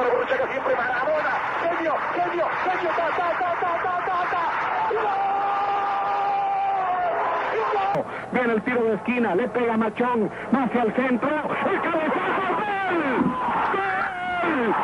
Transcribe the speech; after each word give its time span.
por 0.00 0.10
Borruchaga 0.10 0.50
siempre 0.50 0.74
Maradona. 0.76 1.32
Genio, 1.62 1.94
genio, 2.14 2.46
genio, 2.64 2.90
ta, 2.96 3.08
ta, 3.16 3.28
ta, 3.38 3.50
ta, 3.60 3.72
ta, 3.84 3.94
ta, 4.06 4.18
ta. 4.32 4.42
¡Gol! 7.94 8.04
Viene 8.32 8.52
el 8.54 8.62
tiro 8.62 8.82
de 8.84 8.94
esquina, 8.94 9.34
le 9.34 9.48
pega 9.48 9.76
Machón, 9.76 10.30
hacia 10.52 10.82
el 10.82 10.94
centro, 10.94 11.28
el 11.70 11.80
cabezazo, 11.82 12.46
¡gol! 12.60 13.24
¡Gol! 13.72 14.74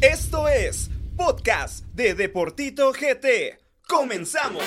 Esto 0.00 0.48
es 0.48 0.90
Podcast 1.16 1.84
de 1.92 2.14
Deportito 2.14 2.92
GT. 2.92 3.58
¡Comenzamos! 3.86 4.64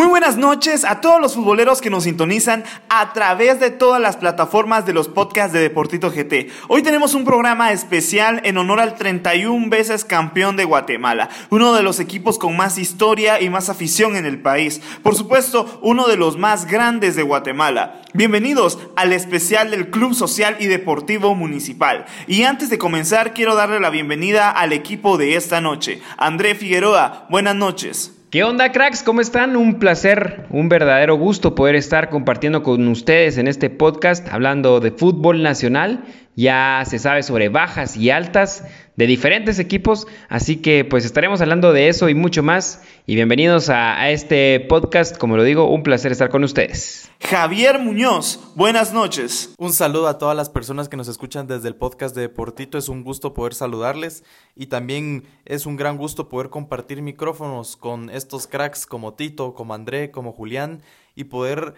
Muy 0.00 0.08
buenas 0.08 0.38
noches 0.38 0.86
a 0.86 1.02
todos 1.02 1.20
los 1.20 1.34
futboleros 1.34 1.82
que 1.82 1.90
nos 1.90 2.04
sintonizan 2.04 2.64
a 2.88 3.12
través 3.12 3.60
de 3.60 3.70
todas 3.70 4.00
las 4.00 4.16
plataformas 4.16 4.86
de 4.86 4.94
los 4.94 5.08
podcasts 5.08 5.52
de 5.52 5.60
Deportito 5.60 6.10
GT. 6.10 6.48
Hoy 6.68 6.82
tenemos 6.82 7.12
un 7.12 7.26
programa 7.26 7.70
especial 7.70 8.40
en 8.44 8.56
honor 8.56 8.80
al 8.80 8.94
31 8.94 9.68
veces 9.68 10.06
campeón 10.06 10.56
de 10.56 10.64
Guatemala, 10.64 11.28
uno 11.50 11.74
de 11.74 11.82
los 11.82 12.00
equipos 12.00 12.38
con 12.38 12.56
más 12.56 12.78
historia 12.78 13.42
y 13.42 13.50
más 13.50 13.68
afición 13.68 14.16
en 14.16 14.24
el 14.24 14.40
país. 14.40 14.80
Por 15.02 15.16
supuesto, 15.16 15.78
uno 15.82 16.08
de 16.08 16.16
los 16.16 16.38
más 16.38 16.64
grandes 16.64 17.14
de 17.14 17.22
Guatemala. 17.22 18.00
Bienvenidos 18.14 18.78
al 18.96 19.12
especial 19.12 19.70
del 19.70 19.90
Club 19.90 20.14
Social 20.14 20.56
y 20.60 20.66
Deportivo 20.68 21.34
Municipal. 21.34 22.06
Y 22.26 22.44
antes 22.44 22.70
de 22.70 22.78
comenzar, 22.78 23.34
quiero 23.34 23.54
darle 23.54 23.80
la 23.80 23.90
bienvenida 23.90 24.50
al 24.50 24.72
equipo 24.72 25.18
de 25.18 25.36
esta 25.36 25.60
noche. 25.60 26.00
André 26.16 26.54
Figueroa, 26.54 27.26
buenas 27.28 27.54
noches. 27.54 28.12
¿Qué 28.30 28.44
onda, 28.44 28.70
cracks? 28.70 29.02
¿Cómo 29.02 29.20
están? 29.20 29.56
Un 29.56 29.80
placer, 29.80 30.46
un 30.50 30.68
verdadero 30.68 31.16
gusto 31.16 31.56
poder 31.56 31.74
estar 31.74 32.10
compartiendo 32.10 32.62
con 32.62 32.86
ustedes 32.86 33.38
en 33.38 33.48
este 33.48 33.70
podcast 33.70 34.28
hablando 34.28 34.78
de 34.78 34.92
fútbol 34.92 35.42
nacional. 35.42 36.04
Ya 36.40 36.84
se 36.86 36.98
sabe 36.98 37.22
sobre 37.22 37.50
bajas 37.50 37.98
y 37.98 38.08
altas 38.08 38.64
de 38.96 39.06
diferentes 39.06 39.58
equipos, 39.58 40.06
así 40.30 40.56
que 40.56 40.86
pues 40.86 41.04
estaremos 41.04 41.42
hablando 41.42 41.74
de 41.74 41.88
eso 41.88 42.08
y 42.08 42.14
mucho 42.14 42.42
más. 42.42 42.82
Y 43.04 43.14
bienvenidos 43.14 43.68
a, 43.68 44.08
este 44.08 44.58
podcast, 44.60 45.18
como 45.18 45.36
lo 45.36 45.44
digo, 45.44 45.70
un 45.70 45.82
placer 45.82 46.12
estar 46.12 46.30
con 46.30 46.42
ustedes. 46.42 47.10
Javier 47.20 47.78
Muñoz, 47.78 48.40
buenas 48.56 48.94
noches. 48.94 49.52
Un 49.58 49.74
saludo 49.74 50.08
a 50.08 50.16
todas 50.16 50.34
las 50.34 50.48
personas 50.48 50.88
que 50.88 50.96
nos 50.96 51.08
escuchan 51.08 51.46
desde 51.46 51.68
el 51.68 51.76
podcast 51.76 52.14
de 52.14 52.22
Deportito. 52.22 52.78
Es 52.78 52.88
un 52.88 53.04
gusto 53.04 53.34
poder 53.34 53.52
saludarles 53.52 54.24
y 54.56 54.68
también 54.68 55.24
es 55.44 55.66
un 55.66 55.76
gran 55.76 55.98
gusto 55.98 56.30
poder 56.30 56.48
compartir 56.48 57.02
micrófonos 57.02 57.76
con 57.76 58.08
estos 58.08 58.46
cracks 58.46 58.86
como 58.86 59.12
Tito, 59.12 59.52
como 59.52 59.74
André, 59.74 60.10
como 60.10 60.32
Julián 60.32 60.80
y 61.14 61.24
poder 61.24 61.74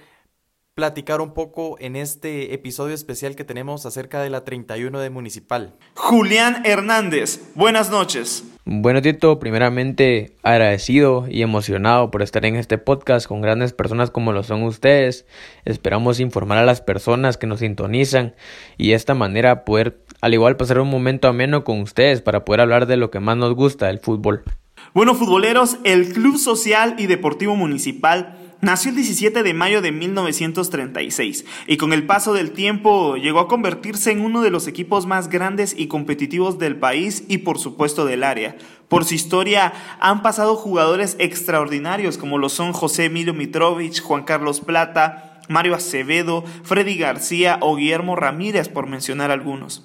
platicar 0.74 1.20
un 1.20 1.34
poco 1.34 1.76
en 1.80 1.96
este 1.96 2.54
episodio 2.54 2.94
especial 2.94 3.36
que 3.36 3.44
tenemos 3.44 3.84
acerca 3.84 4.22
de 4.22 4.30
la 4.30 4.42
31 4.42 5.00
de 5.00 5.10
Municipal. 5.10 5.74
Julián 5.94 6.62
Hernández, 6.64 7.42
buenas 7.54 7.90
noches. 7.90 8.42
Bueno, 8.64 9.02
Tito, 9.02 9.38
primeramente 9.38 10.34
agradecido 10.42 11.26
y 11.28 11.42
emocionado 11.42 12.10
por 12.10 12.22
estar 12.22 12.46
en 12.46 12.56
este 12.56 12.78
podcast 12.78 13.26
con 13.26 13.42
grandes 13.42 13.74
personas 13.74 14.10
como 14.10 14.32
lo 14.32 14.44
son 14.44 14.62
ustedes. 14.62 15.26
Esperamos 15.66 16.20
informar 16.20 16.56
a 16.56 16.64
las 16.64 16.80
personas 16.80 17.36
que 17.36 17.46
nos 17.46 17.60
sintonizan 17.60 18.34
y 18.78 18.90
de 18.90 18.94
esta 18.94 19.12
manera 19.12 19.66
poder 19.66 20.02
al 20.22 20.32
igual 20.32 20.56
pasar 20.56 20.80
un 20.80 20.88
momento 20.88 21.28
ameno 21.28 21.64
con 21.64 21.82
ustedes 21.82 22.22
para 22.22 22.46
poder 22.46 22.62
hablar 22.62 22.86
de 22.86 22.96
lo 22.96 23.10
que 23.10 23.20
más 23.20 23.36
nos 23.36 23.54
gusta, 23.54 23.90
el 23.90 23.98
fútbol. 23.98 24.42
Bueno, 24.94 25.14
futboleros, 25.14 25.76
el 25.84 26.14
Club 26.14 26.38
Social 26.38 26.94
y 26.96 27.08
Deportivo 27.08 27.56
Municipal 27.56 28.38
Nació 28.64 28.90
el 28.90 28.94
17 28.94 29.42
de 29.42 29.54
mayo 29.54 29.82
de 29.82 29.90
1936 29.90 31.44
y 31.66 31.78
con 31.78 31.92
el 31.92 32.06
paso 32.06 32.32
del 32.32 32.52
tiempo 32.52 33.16
llegó 33.16 33.40
a 33.40 33.48
convertirse 33.48 34.12
en 34.12 34.20
uno 34.20 34.40
de 34.40 34.50
los 34.50 34.68
equipos 34.68 35.04
más 35.04 35.28
grandes 35.28 35.74
y 35.76 35.88
competitivos 35.88 36.60
del 36.60 36.76
país 36.76 37.24
y 37.26 37.38
por 37.38 37.58
supuesto 37.58 38.04
del 38.04 38.22
área. 38.22 38.54
Por 38.86 39.04
su 39.04 39.14
historia 39.14 39.72
han 39.98 40.22
pasado 40.22 40.54
jugadores 40.54 41.16
extraordinarios 41.18 42.18
como 42.18 42.38
lo 42.38 42.48
son 42.48 42.72
José 42.72 43.06
Emilio 43.06 43.34
Mitrovich, 43.34 44.00
Juan 44.00 44.22
Carlos 44.22 44.60
Plata, 44.60 45.40
Mario 45.48 45.74
Acevedo, 45.74 46.44
Freddy 46.62 46.96
García 46.96 47.58
o 47.62 47.74
Guillermo 47.74 48.14
Ramírez 48.14 48.68
por 48.68 48.86
mencionar 48.86 49.32
algunos. 49.32 49.84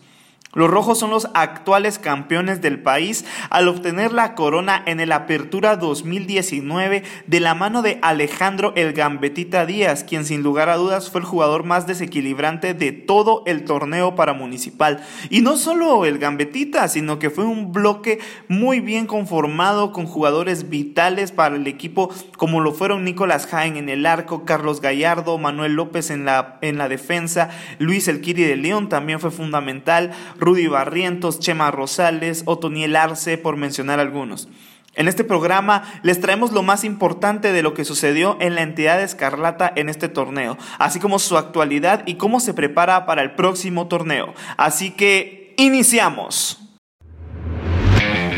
Los 0.57 0.72
rojos 0.72 0.97
son 0.97 1.12
los 1.12 1.28
actuales 1.35 2.00
campeones 2.00 2.62
del 2.62 2.81
país 2.81 3.25
al 3.51 3.68
obtener 3.68 4.12
la 4.12 4.34
corona 4.34 4.81
en 4.88 5.00
el 5.00 5.12
Apertura 5.12 5.75
2019 5.75 7.03
de 7.28 7.40
la 7.40 7.53
mano 7.53 7.84
de 7.84 8.00
Alejandro 8.01 8.73
El 8.75 8.94
Gambetita 8.94 9.67
Díaz, 9.67 10.03
quien 10.03 10.25
sin 10.25 10.41
lugar 10.41 10.69
a 10.69 10.78
dudas 10.78 11.12
fue 11.12 11.22
el 11.22 11.28
jugador 11.28 11.63
más 11.63 11.85
desequilibrante 11.85 12.73
de 12.73 12.91
todo 12.91 13.44
el 13.46 13.66
torneo 13.66 14.16
para 14.16 14.34
Municipal. 14.34 15.03
Y 15.29 15.41
no 15.41 15.57
solo 15.57 16.06
el 16.06 16.17
Gambetita, 16.17 16.88
sino 16.88 17.19
que 17.19 17.29
fue 17.29 17.46
un 17.46 17.72
bloque 17.72 18.17
muy 18.47 18.79
bien 18.79 19.06
conformado 19.06 19.91
con 19.91 20.07
jugadores 20.07 20.69
vitales 20.69 21.31
para 21.31 21.56
el 21.56 21.67
equipo 21.67 22.09
como 22.35 22.62
lo 22.62 22.73
fueron 22.73 23.03
Nicolás 23.03 23.46
Jaén 23.46 23.78
en 23.78 23.90
el 23.90 24.07
arco, 24.07 24.44
Carlos 24.44 24.81
Gallardo, 24.81 25.38
Manuel 25.38 25.73
López 25.73 26.09
en 26.09 26.25
la, 26.25 26.57
en 26.62 26.79
la 26.79 26.90
defensa, 26.90 27.51
Luis 27.78 28.07
Elquiri 28.07 28.44
de 28.44 28.56
León 28.56 28.90
también 28.90 29.19
fue 29.19 29.29
fundamental, 29.29 30.13
Rudy 30.47 30.68
Barrientos, 30.68 31.41
Chema 31.41 31.72
Rosales, 31.72 32.44
Otoniel 32.46 32.96
Arce, 32.96 33.38
por 33.38 33.58
mencionar 33.58 34.00
algunos. 34.00 34.47
En 34.96 35.09
este 35.09 35.25
programa 35.25 35.84
les 36.03 36.22
traemos 36.22 36.53
lo 36.53 36.63
más 36.63 36.85
importante 36.85 37.52
de 37.52 37.62
lo 37.62 37.74
que 37.74 37.84
sucedió 37.84 38.38
en 38.40 38.56
la 38.56 38.62
entidad 38.62 39.02
escarlata 39.02 39.69
en 39.75 39.90
este 39.90 40.08
torneo, 40.08 40.58
así 40.80 41.02
como 41.02 41.19
su 41.19 41.35
actualidad 41.35 42.03
y 42.06 42.16
cómo 42.16 42.40
se 42.40 42.53
prepara 42.53 43.06
para 43.06 43.24
el 43.24 43.31
próximo 43.31 43.90
torneo. 43.90 44.34
Así 44.56 44.91
que, 44.91 45.53
iniciamos. 45.58 46.62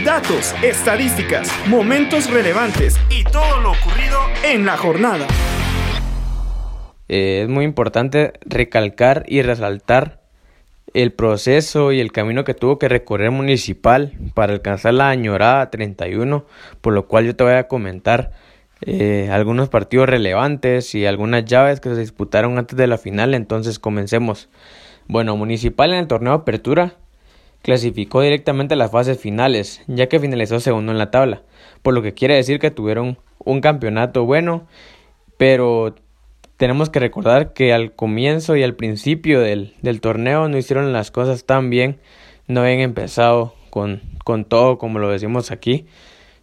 Datos, 0.04 0.56
estadísticas, 0.64 1.54
momentos 1.68 2.28
relevantes 2.32 3.00
y 3.12 3.24
todo 3.24 3.62
lo 3.62 3.74
ocurrido 3.74 4.18
en 4.44 4.66
la 4.66 4.78
jornada. 4.78 5.28
Eh, 7.08 7.42
es 7.44 7.50
muy 7.50 7.66
importante 7.66 8.34
recalcar 8.46 9.26
y 9.28 9.44
resaltar 9.44 10.19
el 10.94 11.14
proceso 11.14 11.92
y 11.92 12.00
el 12.00 12.12
camino 12.12 12.44
que 12.44 12.54
tuvo 12.54 12.80
que 12.80 12.90
recorrer 12.90 13.32
Municipal 13.32 14.14
para 14.34 14.54
alcanzar 14.54 14.94
la 14.94 15.10
añorada 15.10 15.70
31, 15.70 16.46
por 16.82 16.94
lo 16.94 17.08
cual 17.08 17.26
yo 17.26 17.36
te 17.36 17.44
voy 17.44 17.54
a 17.54 17.68
comentar 17.68 18.32
eh, 18.82 19.30
algunos 19.32 19.70
partidos 19.70 20.08
relevantes 20.08 20.96
y 20.96 21.06
algunas 21.06 21.46
llaves 21.46 21.80
que 21.80 21.90
se 21.90 22.00
disputaron 22.00 22.58
antes 22.58 22.78
de 22.78 22.88
la 22.88 22.98
final, 22.98 23.34
entonces 23.34 23.80
comencemos. 23.80 24.50
Bueno, 25.08 25.36
Municipal 25.36 25.92
en 25.92 26.00
el 26.00 26.08
torneo 26.08 26.34
de 26.34 26.40
Apertura 26.40 26.94
clasificó 27.62 28.22
directamente 28.22 28.76
a 28.76 28.78
las 28.78 28.92
fases 28.92 29.20
finales, 29.20 29.82
ya 29.88 30.08
que 30.08 30.20
finalizó 30.20 30.60
segundo 30.60 30.92
en 30.92 30.98
la 30.98 31.12
tabla, 31.12 31.42
por 31.82 31.94
lo 31.94 32.02
que 32.02 32.14
quiere 32.14 32.36
decir 32.36 32.60
que 32.60 32.72
tuvieron 32.72 33.18
un 33.40 33.62
campeonato 33.62 34.26
bueno, 34.26 34.68
pero 35.38 35.96
tenemos 36.60 36.90
que 36.90 37.00
recordar 37.00 37.54
que 37.54 37.72
al 37.72 37.94
comienzo 37.94 38.58
y 38.58 38.64
al 38.64 38.76
principio 38.76 39.40
del, 39.40 39.76
del, 39.82 40.02
torneo 40.02 40.50
no 40.50 40.58
hicieron 40.58 40.92
las 40.92 41.10
cosas 41.10 41.46
tan 41.46 41.70
bien, 41.70 42.02
no 42.48 42.60
habían 42.60 42.82
empezado 42.82 43.56
con, 43.70 44.02
con 44.26 44.44
todo 44.44 44.78
como 44.78 45.00
lo 45.00 45.10
decimos 45.10 45.52
aquí, 45.52 45.86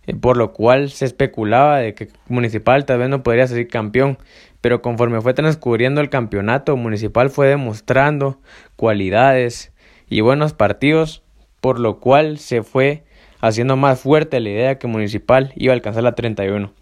eh, 0.07 0.15
por 0.15 0.39
lo 0.39 0.55
cual 0.55 0.89
se 0.89 1.05
especulaba 1.05 1.81
de 1.81 1.95
que 1.95 2.09
Municipal 2.29 2.87
tal 2.87 3.01
vez 3.01 3.11
no 3.11 3.23
podría 3.23 3.47
ser 3.47 3.69
campeón, 3.69 4.17
pero 4.63 4.81
conforme 4.81 5.21
fue 5.21 5.35
transcurriendo 5.35 6.01
el 6.01 6.09
campeonato, 6.09 6.79
Municipal 6.79 7.29
fue 7.29 7.49
demostrando 7.49 8.41
cualidades 8.77 9.71
y 10.09 10.23
buenos 10.23 10.55
partidos, 10.55 11.25
por 11.61 11.79
lo 11.79 12.01
cual 12.01 12.39
se 12.39 12.63
fue 12.63 13.05
haciendo 13.43 13.77
más 13.77 14.01
fuerte 14.01 14.41
la 14.41 14.49
idea 14.49 14.79
que 14.79 14.87
Municipal 14.87 15.53
iba 15.57 15.75
a 15.75 15.77
alcanzar 15.77 16.05
la 16.05 16.15
31. 16.15 16.73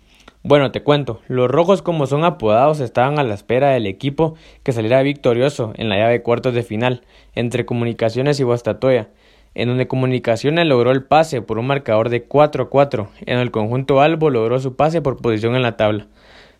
Bueno, 0.46 0.70
te 0.72 0.82
cuento, 0.82 1.22
los 1.26 1.50
rojos 1.50 1.80
como 1.80 2.06
son 2.06 2.22
apodados 2.22 2.80
estaban 2.80 3.18
a 3.18 3.22
la 3.22 3.32
espera 3.32 3.70
del 3.70 3.86
equipo 3.86 4.34
que 4.62 4.72
saliera 4.72 5.00
victorioso 5.00 5.72
en 5.76 5.88
la 5.88 5.96
llave 5.96 6.12
de 6.12 6.22
cuartos 6.22 6.52
de 6.52 6.62
final 6.62 7.00
entre 7.34 7.64
Comunicaciones 7.64 8.38
y 8.38 8.42
Guastatoya, 8.42 9.08
en 9.54 9.68
donde 9.68 9.88
Comunicaciones 9.88 10.66
logró 10.66 10.90
el 10.90 11.02
pase 11.02 11.40
por 11.40 11.58
un 11.58 11.66
marcador 11.66 12.10
de 12.10 12.28
4-4, 12.28 13.08
en 13.24 13.38
el 13.38 13.50
conjunto 13.50 14.02
Albo 14.02 14.28
logró 14.28 14.60
su 14.60 14.76
pase 14.76 15.00
por 15.00 15.16
posición 15.16 15.56
en 15.56 15.62
la 15.62 15.78
tabla. 15.78 16.08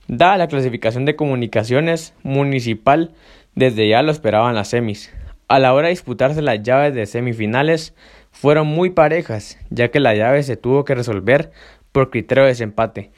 Dada 0.08 0.38
la 0.38 0.48
clasificación 0.48 1.04
de 1.04 1.14
Comunicaciones, 1.14 2.14
Municipal 2.22 3.10
desde 3.54 3.86
ya 3.86 4.00
lo 4.00 4.12
esperaban 4.12 4.54
las 4.54 4.68
semis. 4.68 5.12
A 5.46 5.58
la 5.58 5.74
hora 5.74 5.88
de 5.88 5.92
disputarse 5.92 6.40
las 6.40 6.62
llaves 6.62 6.94
de 6.94 7.04
semifinales 7.04 7.94
fueron 8.30 8.66
muy 8.66 8.88
parejas, 8.88 9.58
ya 9.68 9.88
que 9.88 10.00
la 10.00 10.14
llave 10.14 10.42
se 10.42 10.56
tuvo 10.56 10.86
que 10.86 10.94
resolver 10.94 11.52
por 11.92 12.08
criterio 12.08 12.44
de 12.44 12.48
desempate. 12.48 13.10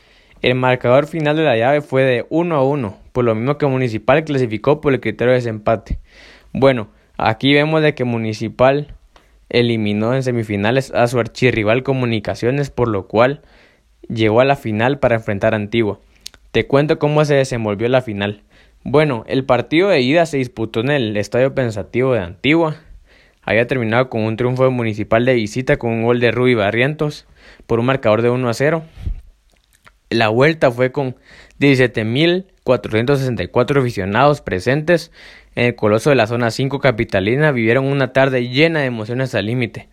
El 0.43 0.55
marcador 0.55 1.07
final 1.07 1.37
de 1.37 1.45
la 1.45 1.57
llave 1.57 1.81
fue 1.81 2.03
de 2.03 2.27
1 2.29 2.55
a 2.55 2.63
1, 2.63 2.97
por 3.13 3.25
lo 3.25 3.35
mismo 3.35 3.57
que 3.57 3.67
Municipal 3.67 4.23
clasificó 4.25 4.81
por 4.81 4.93
el 4.93 5.01
criterio 5.01 5.33
de 5.33 5.39
desempate. 5.39 5.99
Bueno, 6.53 6.89
aquí 7.17 7.55
vemos 7.55 7.83
de 7.83 7.95
que 7.95 8.05
Municipal 8.05 8.95
eliminó 9.49 10.15
en 10.15 10.23
semifinales 10.23 10.93
a 10.93 11.07
su 11.07 11.19
archirrival 11.19 11.83
Comunicaciones, 11.83 12.71
por 12.71 12.89
lo 12.89 13.07
cual 13.07 13.41
llegó 14.09 14.41
a 14.41 14.45
la 14.45 14.57
final 14.57 14.99
para 14.99 15.17
enfrentar 15.17 15.55
a 15.55 15.57
Antigua. 15.57 16.01
Te 16.51 16.67
cuento 16.67 16.99
cómo 16.99 17.25
se 17.25 17.35
desenvolvió 17.35 17.89
la 17.89 18.03
final. 18.03 18.43
Bueno, 18.85 19.25
el 19.27 19.45
partido 19.45 19.89
de 19.89 20.01
ida 20.01 20.27
se 20.27 20.37
disputó 20.37 20.81
en 20.81 20.91
el 20.91 21.17
Estadio 21.17 21.55
Pensativo 21.55 22.13
de 22.13 22.21
Antigua. 22.21 22.77
Había 23.43 23.67
terminado 23.67 24.11
con 24.11 24.23
un 24.23 24.37
triunfo 24.37 24.71
municipal 24.71 25.25
de 25.25 25.35
visita 25.35 25.77
con 25.77 25.93
un 25.93 26.05
gol 26.05 26.21
de 26.21 26.31
Rudy 26.31 26.55
Barrientos 26.55 27.27
por 27.67 27.81
un 27.81 27.87
marcador 27.87 28.23
de 28.23 28.31
1 28.31 28.49
a 28.49 28.55
0. 28.55 28.83
La 30.11 30.29
vuelta 30.29 30.71
fue 30.71 30.93
con 30.93 31.17
17.464 31.59 33.81
aficionados 33.81 34.41
presentes 34.41 35.11
en 35.57 35.65
el 35.65 35.75
Coloso 35.75 36.11
de 36.11 36.17
la 36.17 36.29
Zona 36.29 36.53
5 36.53 36.79
capitalina. 36.79 37.51
Vivieron 37.51 37.87
una 37.87 38.13
tarde 38.13 38.49
llena 38.49 38.79
de 38.81 38.87
emociones 38.87 39.35
al 39.35 39.47
límite. 39.47 39.89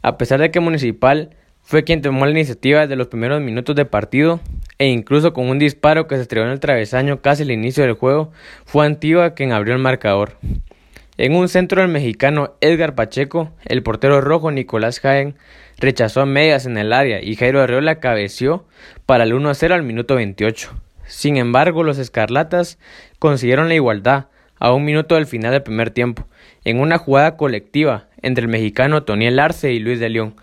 A 0.00 0.16
pesar 0.16 0.40
de 0.40 0.52
que 0.52 0.60
Municipal 0.60 1.30
fue 1.62 1.82
quien 1.82 2.02
tomó 2.02 2.24
la 2.24 2.30
iniciativa 2.30 2.82
desde 2.82 2.94
los 2.94 3.08
primeros 3.08 3.42
minutos 3.42 3.74
de 3.74 3.84
partido 3.84 4.38
e 4.78 4.86
incluso 4.86 5.32
con 5.32 5.50
un 5.50 5.58
disparo 5.58 6.06
que 6.06 6.14
se 6.14 6.22
estrelló 6.22 6.46
en 6.46 6.52
el 6.52 6.60
travesaño 6.60 7.20
casi 7.20 7.42
al 7.42 7.50
inicio 7.50 7.82
del 7.82 7.94
juego, 7.94 8.30
fue 8.64 8.86
Antigua 8.86 9.34
quien 9.34 9.50
abrió 9.50 9.74
el 9.74 9.82
marcador. 9.82 10.36
En 11.16 11.34
un 11.34 11.48
centro 11.48 11.82
del 11.82 11.90
mexicano 11.90 12.54
Edgar 12.60 12.94
Pacheco, 12.94 13.50
el 13.64 13.82
portero 13.82 14.20
rojo 14.20 14.52
Nicolás 14.52 15.00
Jaén 15.00 15.34
rechazó 15.78 16.20
a 16.20 16.26
medias 16.26 16.66
en 16.66 16.76
el 16.76 16.92
área 16.92 17.22
y 17.22 17.36
Jairo 17.36 17.62
Arreola 17.62 18.00
cabeció 18.00 18.66
para 19.06 19.24
el 19.24 19.32
1 19.32 19.50
a 19.50 19.54
0 19.54 19.74
al 19.74 19.82
minuto 19.82 20.16
28. 20.16 20.70
Sin 21.06 21.36
embargo, 21.36 21.84
los 21.84 21.98
escarlatas 21.98 22.78
consiguieron 23.18 23.68
la 23.68 23.74
igualdad 23.74 24.26
a 24.58 24.72
un 24.72 24.84
minuto 24.84 25.14
del 25.14 25.26
final 25.26 25.52
del 25.52 25.62
primer 25.62 25.90
tiempo, 25.90 26.26
en 26.64 26.80
una 26.80 26.98
jugada 26.98 27.36
colectiva 27.36 28.08
entre 28.22 28.42
el 28.42 28.48
mexicano 28.48 29.04
Toniel 29.04 29.38
Arce 29.38 29.72
y 29.72 29.78
Luis 29.78 30.00
de 30.00 30.08
León. 30.08 30.34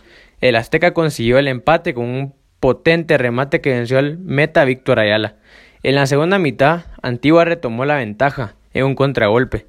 El 0.41 0.55
Azteca 0.55 0.93
consiguió 0.93 1.37
el 1.37 1.47
empate 1.47 1.93
con 1.93 2.05
un 2.05 2.33
potente 2.59 3.17
remate 3.17 3.61
que 3.61 3.73
venció 3.73 3.99
al 3.99 4.17
meta 4.17 4.65
Víctor 4.65 4.99
Ayala. 4.99 5.35
En 5.83 5.95
la 5.95 6.07
segunda 6.07 6.39
mitad, 6.39 6.85
Antigua 7.01 7.45
retomó 7.45 7.85
la 7.85 7.97
ventaja 7.97 8.55
en 8.73 8.85
un 8.85 8.95
contragolpe. 8.95 9.67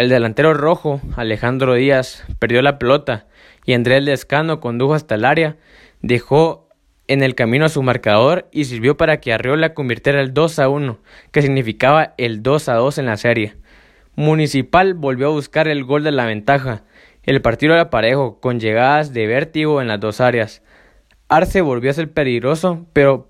El 0.00 0.08
delantero 0.08 0.54
rojo, 0.54 1.02
Alejandro 1.14 1.74
Díaz, 1.74 2.24
perdió 2.38 2.62
la 2.62 2.78
pelota 2.78 3.26
y 3.66 3.74
Andrés 3.74 4.02
Lescano 4.02 4.58
condujo 4.58 4.94
hasta 4.94 5.14
el 5.14 5.26
área, 5.26 5.58
dejó 6.00 6.70
en 7.06 7.22
el 7.22 7.34
camino 7.34 7.66
a 7.66 7.68
su 7.68 7.82
marcador 7.82 8.48
y 8.50 8.64
sirvió 8.64 8.96
para 8.96 9.20
que 9.20 9.34
Arreola 9.34 9.74
convirtiera 9.74 10.22
el 10.22 10.32
2 10.32 10.58
a 10.58 10.70
1, 10.70 10.98
que 11.32 11.42
significaba 11.42 12.14
el 12.16 12.42
2 12.42 12.70
a 12.70 12.74
2 12.76 12.96
en 12.96 13.04
la 13.04 13.18
serie. 13.18 13.56
Municipal 14.16 14.94
volvió 14.94 15.26
a 15.26 15.32
buscar 15.32 15.68
el 15.68 15.84
gol 15.84 16.02
de 16.02 16.12
la 16.12 16.24
ventaja. 16.24 16.82
El 17.22 17.42
partido 17.42 17.74
era 17.74 17.90
parejo, 17.90 18.40
con 18.40 18.58
llegadas 18.58 19.12
de 19.12 19.26
vértigo 19.26 19.82
en 19.82 19.88
las 19.88 20.00
dos 20.00 20.22
áreas. 20.22 20.62
Arce 21.28 21.60
volvió 21.60 21.90
a 21.90 21.92
ser 21.92 22.10
peligroso, 22.10 22.86
pero 22.94 23.28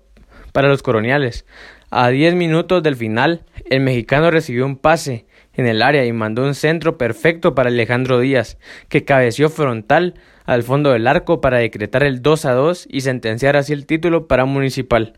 para 0.53 0.69
los 0.69 0.83
coloniales. 0.83 1.45
A 1.89 2.07
10 2.07 2.35
minutos 2.35 2.81
del 2.81 2.95
final, 2.95 3.43
el 3.69 3.81
mexicano 3.81 4.31
recibió 4.31 4.65
un 4.65 4.77
pase 4.77 5.25
en 5.53 5.67
el 5.67 5.81
área 5.81 6.05
y 6.05 6.13
mandó 6.13 6.43
un 6.43 6.55
centro 6.55 6.97
perfecto 6.97 7.55
para 7.55 7.69
Alejandro 7.69 8.19
Díaz, 8.19 8.57
que 8.89 9.03
cabeció 9.03 9.49
frontal 9.49 10.15
al 10.45 10.63
fondo 10.63 10.91
del 10.91 11.07
arco 11.07 11.41
para 11.41 11.57
decretar 11.57 12.03
el 12.03 12.21
2 12.21 12.45
a 12.45 12.53
2 12.53 12.87
y 12.89 13.01
sentenciar 13.01 13.57
así 13.57 13.73
el 13.73 13.85
título 13.85 14.27
para 14.27 14.45
Municipal. 14.45 15.13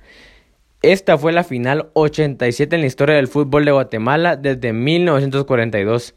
Esta 0.82 1.18
fue 1.18 1.32
la 1.32 1.44
final 1.44 1.90
87 1.94 2.76
en 2.76 2.82
la 2.82 2.88
historia 2.88 3.16
del 3.16 3.28
fútbol 3.28 3.64
de 3.64 3.72
Guatemala 3.72 4.36
desde 4.36 4.74
1942 4.74 6.14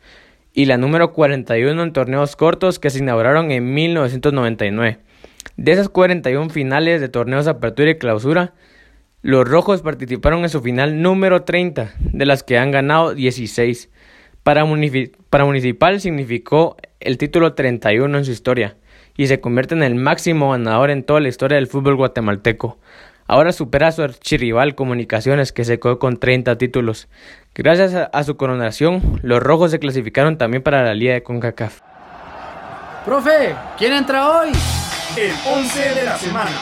y 0.53 0.65
la 0.65 0.77
número 0.77 1.13
41 1.13 1.83
en 1.83 1.93
torneos 1.93 2.35
cortos 2.35 2.79
que 2.79 2.91
se 2.91 2.99
inauguraron 2.99 3.51
en 3.51 3.75
1999. 3.75 4.99
De 5.57 5.73
esas 5.73 5.89
41 5.89 6.51
finales 6.51 7.01
de 7.01 7.09
torneos 7.09 7.47
apertura 7.47 7.91
y 7.91 7.99
clausura, 7.99 8.55
los 9.23 9.49
rojos 9.49 9.83
participaron 9.83 10.43
en 10.43 10.49
su 10.49 10.61
final 10.61 11.01
número 11.01 11.43
30, 11.43 11.95
de 11.99 12.27
las 12.27 12.43
que 12.43 12.59
han 12.59 12.71
ganado 12.71 13.15
16. 13.15 13.91
Para, 14.47 14.65
para 15.29 15.45
Municipal 15.45 16.01
significó 16.01 16.77
el 17.01 17.19
título 17.19 17.55
31 17.55 18.17
en 18.17 18.25
su 18.25 18.31
historia 18.31 18.77
y 19.17 19.27
se 19.27 19.41
convierte 19.41 19.75
en 19.75 19.83
el 19.83 19.97
máximo 19.97 20.53
ganador 20.53 20.91
en 20.91 21.03
toda 21.03 21.19
la 21.19 21.27
historia 21.27 21.57
del 21.57 21.67
fútbol 21.67 21.97
guatemalteco. 21.97 22.79
Ahora 23.27 23.51
supera 23.51 23.89
a 23.89 23.93
su 23.93 24.03
archirrival 24.03 24.77
Comunicaciones 24.77 25.51
que 25.51 25.65
se 25.65 25.81
quedó 25.81 25.99
con 25.99 26.19
30 26.19 26.59
títulos. 26.59 27.09
Gracias 27.57 27.93
a, 27.95 28.05
a, 28.05 28.23
su 28.23 28.37
coronación, 28.37 29.19
los 29.25 29.43
rojos 29.43 29.73
se 29.73 29.81
clasificaron 29.81 30.39
también 30.39 30.63
para 30.63 30.85
la 30.85 30.95
Liga 30.95 31.15
de 31.15 31.25
CONCACAF. 31.25 31.81
Profe, 33.05 33.53
¿quién 33.77 33.95
entra 33.95 34.31
hoy? 34.31 34.51
El 35.17 35.33
11 35.45 35.95
de 35.97 36.05
la 36.05 36.17
semana. 36.19 36.53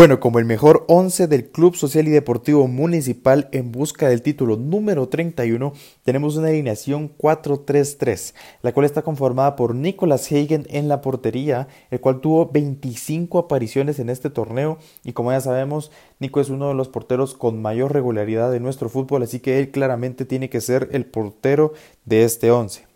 Bueno, 0.00 0.18
como 0.18 0.38
el 0.38 0.46
mejor 0.46 0.86
11 0.88 1.26
del 1.26 1.50
Club 1.50 1.76
Social 1.76 2.08
y 2.08 2.10
Deportivo 2.10 2.66
Municipal 2.66 3.50
en 3.52 3.70
busca 3.70 4.08
del 4.08 4.22
título 4.22 4.56
número 4.56 5.10
31, 5.10 5.74
tenemos 6.04 6.38
una 6.38 6.48
alineación 6.48 7.14
4-3-3, 7.18 8.32
la 8.62 8.72
cual 8.72 8.86
está 8.86 9.02
conformada 9.02 9.56
por 9.56 9.74
Nicolas 9.74 10.32
Hagen 10.32 10.66
en 10.70 10.88
la 10.88 11.02
portería, 11.02 11.68
el 11.90 12.00
cual 12.00 12.22
tuvo 12.22 12.50
25 12.50 13.40
apariciones 13.40 13.98
en 13.98 14.08
este 14.08 14.30
torneo 14.30 14.78
y 15.04 15.12
como 15.12 15.32
ya 15.32 15.40
sabemos, 15.42 15.92
Nico 16.18 16.40
es 16.40 16.48
uno 16.48 16.68
de 16.68 16.74
los 16.74 16.88
porteros 16.88 17.34
con 17.34 17.60
mayor 17.60 17.92
regularidad 17.92 18.50
de 18.50 18.58
nuestro 18.58 18.88
fútbol, 18.88 19.24
así 19.24 19.40
que 19.40 19.58
él 19.58 19.70
claramente 19.70 20.24
tiene 20.24 20.48
que 20.48 20.62
ser 20.62 20.88
el 20.92 21.04
portero 21.04 21.74
de 22.06 22.24
este 22.24 22.50
11. 22.50 22.89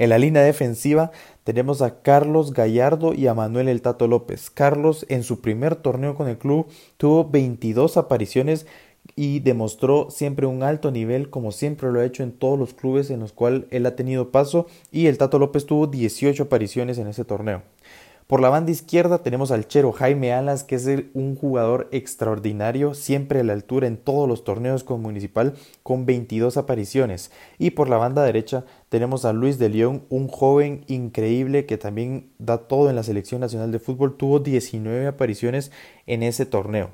En 0.00 0.08
la 0.08 0.18
línea 0.18 0.42
defensiva 0.42 1.10
tenemos 1.44 1.82
a 1.82 2.00
Carlos 2.00 2.54
Gallardo 2.54 3.12
y 3.12 3.26
a 3.26 3.34
Manuel 3.34 3.68
El 3.68 3.82
Tato 3.82 4.08
López. 4.08 4.48
Carlos 4.48 5.04
en 5.10 5.22
su 5.22 5.42
primer 5.42 5.76
torneo 5.76 6.14
con 6.14 6.26
el 6.26 6.38
club 6.38 6.68
tuvo 6.96 7.28
22 7.28 7.98
apariciones 7.98 8.66
y 9.14 9.40
demostró 9.40 10.08
siempre 10.08 10.46
un 10.46 10.62
alto 10.62 10.90
nivel 10.90 11.28
como 11.28 11.52
siempre 11.52 11.92
lo 11.92 12.00
ha 12.00 12.06
hecho 12.06 12.22
en 12.22 12.32
todos 12.32 12.58
los 12.58 12.72
clubes 12.72 13.10
en 13.10 13.20
los 13.20 13.34
cuales 13.34 13.64
él 13.70 13.84
ha 13.84 13.94
tenido 13.94 14.30
paso 14.30 14.66
y 14.90 15.06
el 15.06 15.18
Tato 15.18 15.38
López 15.38 15.66
tuvo 15.66 15.86
18 15.86 16.44
apariciones 16.44 16.96
en 16.96 17.06
ese 17.06 17.26
torneo. 17.26 17.62
Por 18.30 18.40
la 18.40 18.48
banda 18.48 18.70
izquierda 18.70 19.24
tenemos 19.24 19.50
al 19.50 19.66
chero 19.66 19.90
Jaime 19.90 20.32
Alas, 20.32 20.62
que 20.62 20.76
es 20.76 20.88
un 21.14 21.34
jugador 21.34 21.88
extraordinario, 21.90 22.94
siempre 22.94 23.40
a 23.40 23.42
la 23.42 23.54
altura 23.54 23.88
en 23.88 23.96
todos 23.96 24.28
los 24.28 24.44
torneos 24.44 24.84
con 24.84 25.02
Municipal, 25.02 25.54
con 25.82 26.06
22 26.06 26.56
apariciones. 26.56 27.32
Y 27.58 27.70
por 27.70 27.88
la 27.88 27.96
banda 27.96 28.22
derecha 28.22 28.64
tenemos 28.88 29.24
a 29.24 29.32
Luis 29.32 29.58
de 29.58 29.68
León, 29.68 30.04
un 30.10 30.28
joven 30.28 30.84
increíble 30.86 31.66
que 31.66 31.76
también 31.76 32.30
da 32.38 32.68
todo 32.68 32.88
en 32.88 32.94
la 32.94 33.02
selección 33.02 33.40
nacional 33.40 33.72
de 33.72 33.80
fútbol, 33.80 34.16
tuvo 34.16 34.38
19 34.38 35.08
apariciones 35.08 35.72
en 36.06 36.22
ese 36.22 36.46
torneo. 36.46 36.90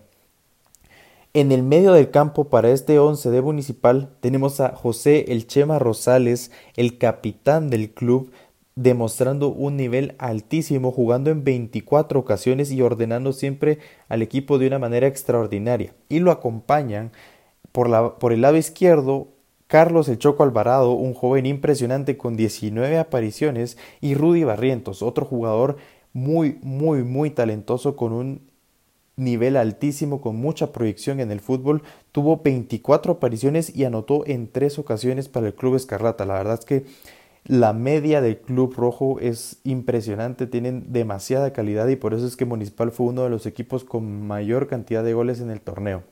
En 1.36 1.52
el 1.52 1.62
medio 1.62 1.92
del 1.92 2.10
campo 2.10 2.44
para 2.44 2.70
este 2.70 2.98
11 2.98 3.30
de 3.30 3.42
Municipal 3.42 4.08
tenemos 4.20 4.58
a 4.60 4.74
José 4.74 5.26
El 5.28 5.46
Chema 5.46 5.78
Rosales, 5.78 6.50
el 6.76 6.96
capitán 6.96 7.68
del 7.68 7.90
club, 7.90 8.32
demostrando 8.76 9.48
un 9.48 9.76
nivel 9.76 10.14
altísimo, 10.18 10.92
jugando 10.92 11.30
en 11.30 11.42
24 11.42 12.20
ocasiones 12.20 12.70
y 12.70 12.82
ordenando 12.82 13.32
siempre 13.32 13.78
al 14.08 14.22
equipo 14.22 14.58
de 14.58 14.68
una 14.68 14.78
manera 14.78 15.06
extraordinaria. 15.06 15.94
Y 16.08 16.20
lo 16.20 16.30
acompañan 16.30 17.10
por, 17.72 17.88
la, 17.88 18.18
por 18.18 18.32
el 18.32 18.42
lado 18.42 18.56
izquierdo 18.56 19.28
Carlos 19.66 20.08
El 20.08 20.18
Choco 20.18 20.42
Alvarado, 20.42 20.92
un 20.92 21.14
joven 21.14 21.46
impresionante 21.46 22.16
con 22.16 22.36
19 22.36 22.98
apariciones, 22.98 23.76
y 24.00 24.14
Rudy 24.14 24.44
Barrientos, 24.44 25.02
otro 25.02 25.24
jugador 25.24 25.76
muy, 26.12 26.58
muy, 26.62 27.02
muy 27.02 27.30
talentoso 27.30 27.96
con 27.96 28.12
un 28.12 28.50
nivel 29.16 29.56
altísimo, 29.56 30.20
con 30.20 30.36
mucha 30.36 30.72
proyección 30.72 31.20
en 31.20 31.32
el 31.32 31.40
fútbol, 31.40 31.82
tuvo 32.12 32.42
24 32.42 33.14
apariciones 33.14 33.74
y 33.74 33.84
anotó 33.84 34.24
en 34.26 34.52
tres 34.52 34.78
ocasiones 34.78 35.28
para 35.28 35.48
el 35.48 35.54
Club 35.54 35.74
Escarlata. 35.74 36.26
La 36.26 36.34
verdad 36.34 36.58
es 36.60 36.64
que 36.66 36.84
la 37.46 37.72
media 37.72 38.20
del 38.20 38.38
Club 38.38 38.74
Rojo 38.76 39.20
es 39.20 39.60
impresionante, 39.64 40.46
tienen 40.46 40.92
demasiada 40.92 41.52
calidad 41.52 41.86
y 41.88 41.96
por 41.96 42.14
eso 42.14 42.26
es 42.26 42.36
que 42.36 42.44
Municipal 42.44 42.90
fue 42.90 43.06
uno 43.06 43.22
de 43.22 43.30
los 43.30 43.46
equipos 43.46 43.84
con 43.84 44.26
mayor 44.26 44.66
cantidad 44.66 45.04
de 45.04 45.14
goles 45.14 45.40
en 45.40 45.50
el 45.50 45.60
torneo. 45.60 46.02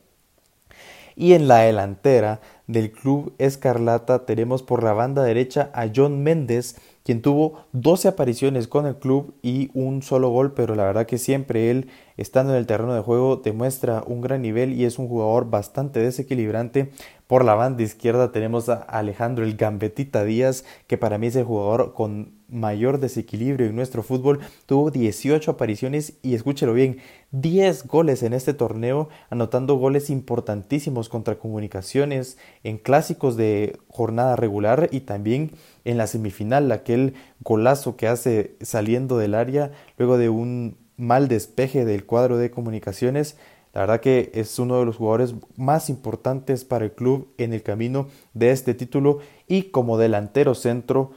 Y 1.17 1.35
en 1.35 1.47
la 1.47 1.59
delantera 1.59 2.41
del 2.67 2.91
Club 2.91 3.35
Escarlata 3.39 4.27
tenemos 4.27 4.63
por 4.63 4.83
la 4.83 4.93
banda 4.93 5.23
derecha 5.23 5.71
a 5.73 5.87
John 5.95 6.23
Méndez, 6.23 6.77
quien 7.05 7.23
tuvo 7.23 7.67
12 7.73 8.09
apariciones 8.09 8.67
con 8.67 8.87
el 8.87 8.97
club 8.97 9.35
y 9.43 9.71
un 9.75 10.03
solo 10.03 10.31
gol, 10.31 10.55
pero 10.55 10.75
la 10.75 10.85
verdad 10.85 11.07
que 11.07 11.19
siempre 11.19 11.71
él, 11.71 11.89
estando 12.17 12.53
en 12.53 12.59
el 12.59 12.67
terreno 12.67 12.95
de 12.95 13.03
juego, 13.03 13.37
demuestra 13.37 14.03
un 14.07 14.23
gran 14.23 14.43
nivel 14.43 14.73
y 14.73 14.87
es 14.87 14.99
un 14.99 15.07
jugador 15.07 15.51
bastante 15.51 16.01
desequilibrante. 16.01 16.91
Por 17.27 17.43
la 17.43 17.55
banda 17.55 17.83
izquierda 17.83 18.33
tenemos 18.33 18.69
a 18.69 18.75
Alejandro 18.75 19.45
el 19.45 19.57
Gambetita 19.57 20.25
Díaz, 20.25 20.65
que 20.87 20.99
para 20.99 21.17
mí 21.17 21.29
es 21.29 21.37
el 21.37 21.45
jugador 21.45 21.95
con 21.95 22.35
mayor 22.49 23.01
desequilibrio 23.01 23.67
en 23.67 23.75
nuestro 23.75 24.03
fútbol. 24.03 24.41
Tuvo 24.67 24.91
18 24.91 25.51
apariciones 25.51 26.19
y 26.23 26.35
escúchelo 26.35 26.75
bien, 26.75 26.99
10 27.31 27.87
goles 27.87 28.23
en 28.23 28.35
este 28.35 28.53
torneo, 28.53 29.09
anotando 29.31 29.77
goles 29.77 30.11
importantísimos 30.11 31.09
contra 31.09 31.39
comunicaciones 31.39 32.37
en 32.63 32.77
clásicos 32.77 33.37
de 33.37 33.79
jornada 33.89 34.37
regular 34.37 34.91
y 34.93 35.01
también 35.01 35.53
en 35.87 35.97
la 35.97 36.07
semifinal, 36.07 36.71
aquel 36.73 37.15
golazo 37.41 37.97
que 37.97 38.07
hace 38.07 38.57
saliendo 38.61 39.17
del 39.17 39.35
área 39.35 39.73
luego 39.97 40.19
de 40.19 40.29
un 40.29 40.77
mal 40.99 41.29
despeje 41.29 41.87
del 41.87 42.05
cuadro 42.05 42.37
de 42.37 42.51
comunicaciones. 42.51 43.37
La 43.75 43.81
verdad 43.81 44.01
que 44.01 44.31
es 44.35 44.59
uno 44.61 44.79
de 44.79 44.87
los 44.87 44.97
jugadores 44.97 45.35
más 45.57 45.91
importantes 45.91 46.65
para 46.65 46.85
el 46.85 46.93
club 46.93 47.29
en 47.39 47.53
el 47.53 47.63
camino 47.63 48.07
de 48.33 48.53
este 48.53 48.73
título 48.73 49.19
y 49.49 49.65
como 49.65 49.99
delantero 49.99 50.55
centro 50.55 51.11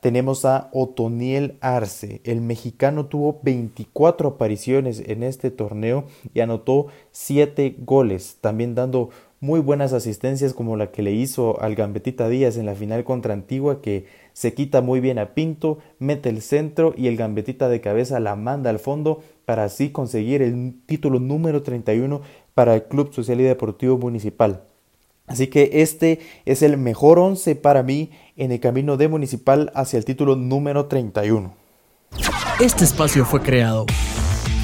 tenemos 0.00 0.44
a 0.44 0.70
Otoniel 0.72 1.56
Arce. 1.60 2.20
El 2.24 2.40
mexicano 2.40 3.06
tuvo 3.06 3.38
24 3.42 4.30
apariciones 4.30 5.02
en 5.06 5.22
este 5.22 5.50
torneo 5.50 6.04
y 6.34 6.40
anotó 6.40 6.86
7 7.12 7.76
goles, 7.80 8.38
también 8.40 8.74
dando 8.74 9.10
muy 9.40 9.60
buenas 9.60 9.92
asistencias 9.92 10.52
como 10.52 10.76
la 10.76 10.90
que 10.90 11.02
le 11.02 11.12
hizo 11.12 11.60
al 11.60 11.76
Gambetita 11.76 12.28
Díaz 12.28 12.56
en 12.56 12.66
la 12.66 12.74
final 12.74 13.04
contra 13.04 13.34
Antigua 13.34 13.80
que 13.80 14.06
se 14.38 14.54
quita 14.54 14.82
muy 14.82 15.00
bien 15.00 15.18
a 15.18 15.34
Pinto, 15.34 15.78
mete 15.98 16.28
el 16.28 16.42
centro 16.42 16.94
y 16.96 17.08
el 17.08 17.16
Gambetita 17.16 17.68
de 17.68 17.80
cabeza 17.80 18.20
la 18.20 18.36
manda 18.36 18.70
al 18.70 18.78
fondo 18.78 19.20
para 19.44 19.64
así 19.64 19.90
conseguir 19.90 20.42
el 20.42 20.76
título 20.86 21.18
número 21.18 21.64
31 21.64 22.20
para 22.54 22.76
el 22.76 22.84
Club 22.84 23.12
Social 23.12 23.40
y 23.40 23.42
Deportivo 23.42 23.98
Municipal. 23.98 24.62
Así 25.26 25.48
que 25.48 25.82
este 25.82 26.20
es 26.44 26.62
el 26.62 26.76
mejor 26.76 27.18
once 27.18 27.56
para 27.56 27.82
mí 27.82 28.10
en 28.36 28.52
el 28.52 28.60
camino 28.60 28.96
de 28.96 29.08
Municipal 29.08 29.72
hacia 29.74 29.96
el 29.96 30.04
título 30.04 30.36
número 30.36 30.86
31. 30.86 31.52
Este 32.60 32.84
espacio 32.84 33.24
fue 33.24 33.42
creado 33.42 33.86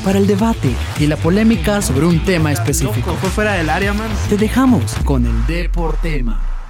para 0.05 0.21
el 0.21 0.29
debate 0.29 0.71
y 1.01 1.09
la 1.09 1.17
polémica 1.17 1.83
sobre 1.83 2.07
un 2.07 2.25
tema 2.25 2.53
específico. 2.53 3.15
Fue 3.15 3.29
fuera 3.29 3.55
del 3.55 3.69
área, 3.69 3.93
man. 3.93 4.11
Te 4.29 4.37
dejamos 4.37 4.95
con 5.05 5.27
el 5.27 5.47
Deportema. 5.49 6.64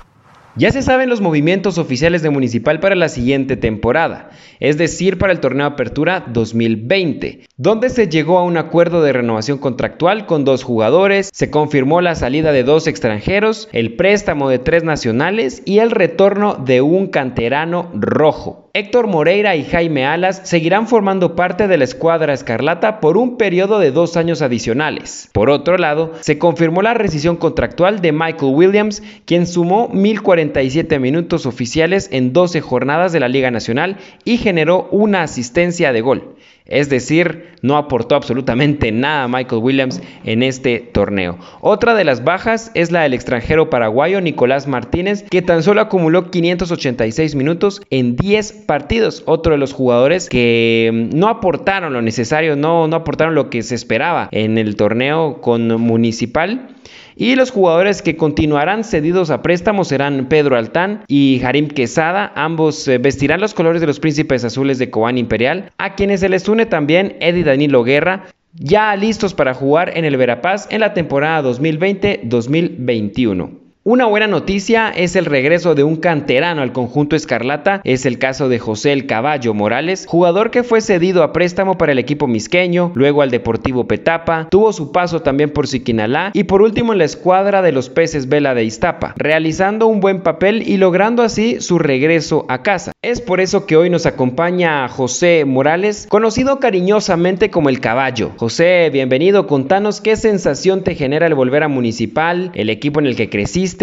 Ya 0.56 0.70
se 0.70 0.82
saben 0.82 1.08
los 1.08 1.20
movimientos 1.20 1.78
oficiales 1.78 2.22
de 2.22 2.30
Municipal 2.30 2.78
para 2.78 2.94
la 2.94 3.08
siguiente 3.08 3.56
temporada, 3.56 4.30
es 4.60 4.78
decir, 4.78 5.18
para 5.18 5.32
el 5.32 5.40
torneo 5.40 5.66
Apertura 5.66 6.24
2020, 6.28 7.46
donde 7.56 7.88
se 7.88 8.08
llegó 8.08 8.38
a 8.38 8.42
un 8.42 8.56
acuerdo 8.56 9.00
de 9.00 9.12
renovación 9.12 9.58
contractual 9.58 10.26
con 10.26 10.44
dos 10.44 10.64
jugadores, 10.64 11.30
se 11.32 11.50
confirmó 11.50 12.00
la 12.00 12.16
salida 12.16 12.50
de 12.50 12.64
dos 12.64 12.88
extranjeros, 12.88 13.68
el 13.70 13.94
préstamo 13.94 14.48
de 14.48 14.58
tres 14.58 14.82
nacionales 14.82 15.62
y 15.64 15.78
el 15.78 15.92
retorno 15.92 16.54
de 16.54 16.80
un 16.80 17.06
canterano 17.06 17.92
rojo. 17.94 18.70
Héctor 18.74 19.06
Moreira 19.06 19.54
y 19.54 19.62
Jaime 19.62 20.04
Alas 20.04 20.40
seguirán 20.42 20.88
formando 20.88 21.36
parte 21.36 21.68
de 21.68 21.78
la 21.78 21.84
escuadra 21.84 22.32
escarlata 22.34 22.98
por 22.98 23.16
un 23.16 23.36
periodo 23.36 23.78
de 23.78 23.92
dos 23.92 24.16
años 24.16 24.42
adicionales. 24.42 25.30
Por 25.32 25.48
otro 25.48 25.78
lado, 25.78 26.10
se 26.22 26.38
confirmó 26.38 26.82
la 26.82 26.94
rescisión 26.94 27.36
contractual 27.36 28.00
de 28.00 28.10
Michael 28.10 28.52
Williams, 28.52 29.00
quien 29.26 29.46
sumó 29.46 29.88
1.047 29.90 30.98
minutos 30.98 31.46
oficiales 31.46 32.08
en 32.10 32.32
12 32.32 32.60
jornadas 32.62 33.12
de 33.12 33.20
la 33.20 33.28
Liga 33.28 33.52
Nacional 33.52 33.98
y 34.24 34.38
generó 34.38 34.88
una 34.90 35.22
asistencia 35.22 35.92
de 35.92 36.00
gol. 36.00 36.34
Es 36.66 36.88
decir, 36.88 37.50
no 37.60 37.76
aportó 37.76 38.14
absolutamente 38.14 38.90
nada 38.90 39.28
Michael 39.28 39.62
Williams 39.62 40.00
en 40.24 40.42
este 40.42 40.78
torneo. 40.80 41.38
Otra 41.60 41.94
de 41.94 42.04
las 42.04 42.24
bajas 42.24 42.70
es 42.72 42.90
la 42.90 43.02
del 43.02 43.12
extranjero 43.12 43.68
paraguayo 43.68 44.22
Nicolás 44.22 44.66
Martínez, 44.66 45.24
que 45.28 45.42
tan 45.42 45.62
solo 45.62 45.82
acumuló 45.82 46.30
586 46.30 47.34
minutos 47.34 47.82
en 47.90 48.16
10 48.16 48.52
partidos. 48.66 49.22
Otro 49.26 49.52
de 49.52 49.58
los 49.58 49.74
jugadores 49.74 50.30
que 50.30 50.90
mm, 50.90 51.18
no 51.18 51.28
aportaron 51.28 51.92
lo 51.92 52.00
necesario, 52.00 52.56
no, 52.56 52.88
no 52.88 52.96
aportaron 52.96 53.34
lo 53.34 53.50
que 53.50 53.62
se 53.62 53.74
esperaba 53.74 54.30
en 54.32 54.56
el 54.56 54.76
torneo 54.76 55.42
con 55.42 55.68
Municipal. 55.80 56.73
Y 57.16 57.36
los 57.36 57.50
jugadores 57.50 58.02
que 58.02 58.16
continuarán 58.16 58.84
cedidos 58.84 59.30
a 59.30 59.42
préstamos 59.42 59.88
serán 59.88 60.26
Pedro 60.28 60.56
Altán 60.56 61.04
y 61.08 61.40
Harim 61.44 61.68
Quesada. 61.68 62.32
Ambos 62.34 62.88
eh, 62.88 62.98
vestirán 62.98 63.40
los 63.40 63.54
colores 63.54 63.80
de 63.80 63.86
los 63.86 64.00
príncipes 64.00 64.44
azules 64.44 64.78
de 64.78 64.90
Cobán 64.90 65.16
Imperial, 65.18 65.70
a 65.78 65.94
quienes 65.94 66.20
se 66.20 66.28
les 66.28 66.48
une 66.48 66.66
también 66.66 67.16
Eddie 67.20 67.44
Danilo 67.44 67.84
Guerra, 67.84 68.26
ya 68.54 68.96
listos 68.96 69.34
para 69.34 69.54
jugar 69.54 69.96
en 69.96 70.04
el 70.04 70.16
Verapaz 70.16 70.66
en 70.70 70.80
la 70.80 70.94
temporada 70.94 71.48
2020-2021. 71.48 73.63
Una 73.86 74.06
buena 74.06 74.26
noticia 74.26 74.88
es 74.88 75.14
el 75.14 75.26
regreso 75.26 75.74
de 75.74 75.84
un 75.84 75.96
canterano 75.96 76.62
al 76.62 76.72
conjunto 76.72 77.16
escarlata, 77.16 77.82
es 77.84 78.06
el 78.06 78.18
caso 78.18 78.48
de 78.48 78.58
José 78.58 78.94
el 78.94 79.04
Caballo 79.04 79.52
Morales, 79.52 80.06
jugador 80.08 80.50
que 80.50 80.62
fue 80.62 80.80
cedido 80.80 81.22
a 81.22 81.34
préstamo 81.34 81.76
para 81.76 81.92
el 81.92 81.98
equipo 81.98 82.26
misqueño, 82.26 82.92
luego 82.94 83.20
al 83.20 83.30
Deportivo 83.30 83.86
Petapa, 83.86 84.48
tuvo 84.50 84.72
su 84.72 84.90
paso 84.90 85.20
también 85.20 85.50
por 85.50 85.66
Siquinalá 85.68 86.30
y 86.32 86.44
por 86.44 86.62
último 86.62 86.94
en 86.94 86.98
la 86.98 87.04
escuadra 87.04 87.60
de 87.60 87.72
los 87.72 87.90
peces 87.90 88.26
Vela 88.26 88.54
de 88.54 88.64
Iztapa, 88.64 89.12
realizando 89.18 89.86
un 89.86 90.00
buen 90.00 90.22
papel 90.22 90.66
y 90.66 90.78
logrando 90.78 91.22
así 91.22 91.60
su 91.60 91.78
regreso 91.78 92.46
a 92.48 92.62
casa. 92.62 92.92
Es 93.02 93.20
por 93.20 93.42
eso 93.42 93.66
que 93.66 93.76
hoy 93.76 93.90
nos 93.90 94.06
acompaña 94.06 94.88
José 94.88 95.44
Morales, 95.44 96.06
conocido 96.08 96.58
cariñosamente 96.58 97.50
como 97.50 97.68
el 97.68 97.80
Caballo. 97.80 98.30
José, 98.38 98.88
bienvenido, 98.90 99.46
contanos 99.46 100.00
qué 100.00 100.16
sensación 100.16 100.82
te 100.84 100.94
genera 100.94 101.26
el 101.26 101.34
volver 101.34 101.64
a 101.64 101.68
Municipal, 101.68 102.50
el 102.54 102.70
equipo 102.70 102.98
en 103.00 103.06
el 103.08 103.14
que 103.14 103.28
creciste, 103.28 103.73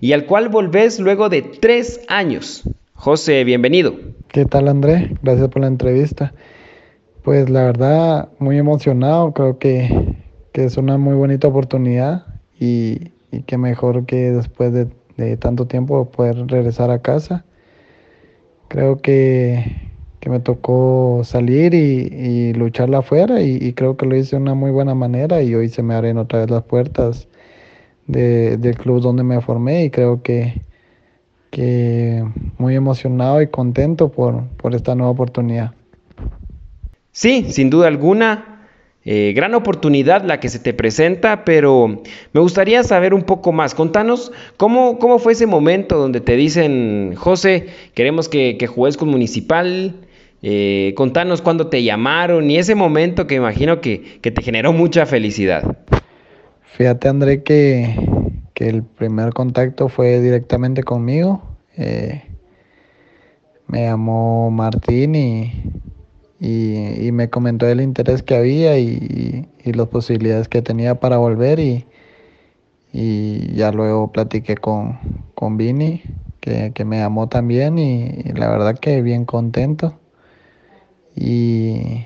y 0.00 0.12
al 0.12 0.26
cual 0.26 0.48
volvés 0.48 1.00
luego 1.00 1.28
de 1.28 1.42
tres 1.42 2.00
años. 2.08 2.62
José, 2.94 3.42
bienvenido. 3.44 3.94
¿Qué 4.28 4.44
tal 4.44 4.68
André? 4.68 5.16
Gracias 5.22 5.48
por 5.48 5.62
la 5.62 5.68
entrevista. 5.68 6.32
Pues 7.24 7.50
la 7.50 7.64
verdad, 7.64 8.28
muy 8.38 8.58
emocionado, 8.58 9.32
creo 9.32 9.58
que, 9.58 10.16
es 10.52 10.76
una 10.76 10.98
muy 10.98 11.14
bonita 11.14 11.48
oportunidad 11.48 12.26
y, 12.58 13.12
y 13.32 13.42
que 13.46 13.56
mejor 13.56 14.04
que 14.04 14.30
después 14.30 14.72
de, 14.72 15.36
tanto 15.36 15.66
tiempo 15.66 16.10
poder 16.10 16.46
regresar 16.46 16.90
a 16.90 17.00
casa. 17.00 17.44
Creo 18.68 18.98
que, 18.98 19.88
me 20.28 20.38
tocó 20.38 21.22
salir 21.24 21.74
y, 21.74 22.52
lucharla 22.52 22.98
afuera 22.98 23.40
y, 23.40 23.56
y, 23.60 23.72
creo 23.72 23.96
que 23.96 24.06
lo 24.06 24.16
hice 24.16 24.36
de 24.36 24.42
una 24.42 24.54
muy 24.54 24.70
buena 24.70 24.94
manera 24.94 25.42
y 25.42 25.54
hoy 25.54 25.68
se 25.68 25.82
me 25.82 25.94
abren 25.94 26.18
otra 26.18 26.40
vez 26.40 26.50
las 26.50 26.62
puertas 26.62 27.26
del 28.10 28.76
club 28.76 29.00
donde 29.00 29.22
me 29.22 29.40
formé 29.40 29.84
y 29.84 29.90
creo 29.90 30.22
que, 30.22 30.60
que 31.50 32.24
muy 32.58 32.74
emocionado 32.74 33.42
y 33.42 33.48
contento 33.48 34.10
por, 34.10 34.48
por 34.56 34.74
esta 34.74 34.94
nueva 34.94 35.10
oportunidad. 35.10 35.72
Sí, 37.12 37.46
sin 37.50 37.70
duda 37.70 37.88
alguna, 37.88 38.50
eh, 39.04 39.32
gran 39.34 39.54
oportunidad 39.54 40.24
la 40.24 40.40
que 40.40 40.50
se 40.50 40.58
te 40.58 40.74
presenta, 40.74 41.44
pero 41.44 42.02
me 42.32 42.40
gustaría 42.40 42.82
saber 42.84 43.14
un 43.14 43.22
poco 43.22 43.50
más. 43.50 43.74
Contanos 43.74 44.30
cómo, 44.56 44.98
cómo 44.98 45.18
fue 45.18 45.32
ese 45.32 45.46
momento 45.46 45.96
donde 45.96 46.20
te 46.20 46.36
dicen, 46.36 47.14
José, 47.16 47.68
queremos 47.94 48.28
que, 48.28 48.56
que 48.58 48.66
juegues 48.66 48.96
con 48.96 49.08
Municipal. 49.08 49.96
Eh, 50.42 50.94
contanos 50.96 51.42
cuándo 51.42 51.66
te 51.66 51.82
llamaron 51.82 52.50
y 52.50 52.56
ese 52.56 52.74
momento 52.74 53.26
que 53.26 53.34
imagino 53.34 53.80
que, 53.80 54.18
que 54.22 54.30
te 54.30 54.42
generó 54.42 54.72
mucha 54.72 55.04
felicidad. 55.06 55.76
Fíjate 56.76 57.08
André 57.08 57.42
que, 57.42 57.94
el 58.56 58.82
primer 58.82 59.32
contacto 59.32 59.88
fue 59.88 60.20
directamente 60.20 60.82
conmigo. 60.82 61.42
Eh, 61.76 62.22
me 63.66 63.84
llamó 63.84 64.50
Martín 64.50 65.14
y, 65.14 65.52
y, 66.38 67.10
me 67.12 67.30
comentó 67.30 67.66
el 67.66 67.80
interés 67.80 68.22
que 68.22 68.36
había 68.36 68.78
y, 68.78 69.48
las 69.64 69.88
posibilidades 69.88 70.48
que 70.48 70.62
tenía 70.62 71.00
para 71.00 71.16
volver 71.16 71.58
y, 71.58 71.86
ya 73.54 73.72
luego 73.72 74.12
platiqué 74.12 74.56
con, 74.56 74.98
con 75.34 75.56
Vini 75.56 76.02
que, 76.40 76.72
que 76.74 76.84
me 76.84 76.98
llamó 76.98 77.28
también 77.28 77.78
y, 77.78 78.22
la 78.34 78.48
verdad 78.48 78.78
que 78.78 79.02
bien 79.02 79.24
contento. 79.24 79.98
Y, 81.16 82.04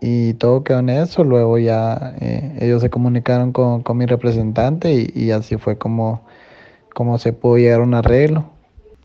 y 0.00 0.34
todo 0.34 0.64
quedó 0.64 0.80
en 0.80 0.90
eso. 0.90 1.24
Luego 1.24 1.58
ya 1.58 2.14
eh, 2.20 2.58
ellos 2.60 2.82
se 2.82 2.90
comunicaron 2.90 3.52
con, 3.52 3.82
mi 3.96 4.06
representante 4.06 5.10
y, 5.14 5.30
así 5.30 5.56
fue 5.56 5.76
como, 5.76 6.22
como 6.94 7.18
se 7.18 7.32
pudo 7.32 7.56
llegar 7.58 7.80
a 7.80 7.84
un 7.84 7.94
arreglo. 7.94 8.50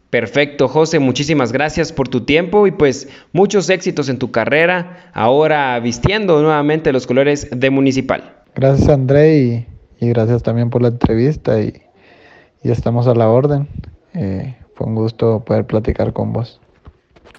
Perfecto, 0.10 0.68
José, 0.68 1.00
muchísimas 1.00 1.52
gracias 1.52 1.92
por 1.92 2.08
tu 2.08 2.22
tiempo 2.22 2.68
y 2.68 2.72
pues 2.72 3.10
muchos 3.32 3.68
éxitos 3.72 4.10
en 4.10 4.20
tu 4.20 4.30
carrera, 4.30 5.10
ahora 5.12 5.80
vistiendo 5.80 6.40
nuevamente 6.44 6.94
los 6.94 7.08
colores 7.08 7.48
de 7.52 7.70
Municipal. 7.72 8.36
Gracias 8.54 8.90
André 8.90 9.66
y, 10.00 10.10
gracias 10.10 10.44
también 10.44 10.70
por 10.70 10.84
la 10.84 10.90
entrevista 10.90 11.60
y, 11.60 11.82
estamos 12.62 13.08
a 13.08 13.16
la 13.16 13.28
orden. 13.28 13.68
Eh, 14.14 14.56
fue 14.76 14.86
un 14.86 14.94
gusto 14.94 15.44
poder 15.44 15.66
platicar 15.66 16.14
con 16.14 16.32
vos. 16.32 16.62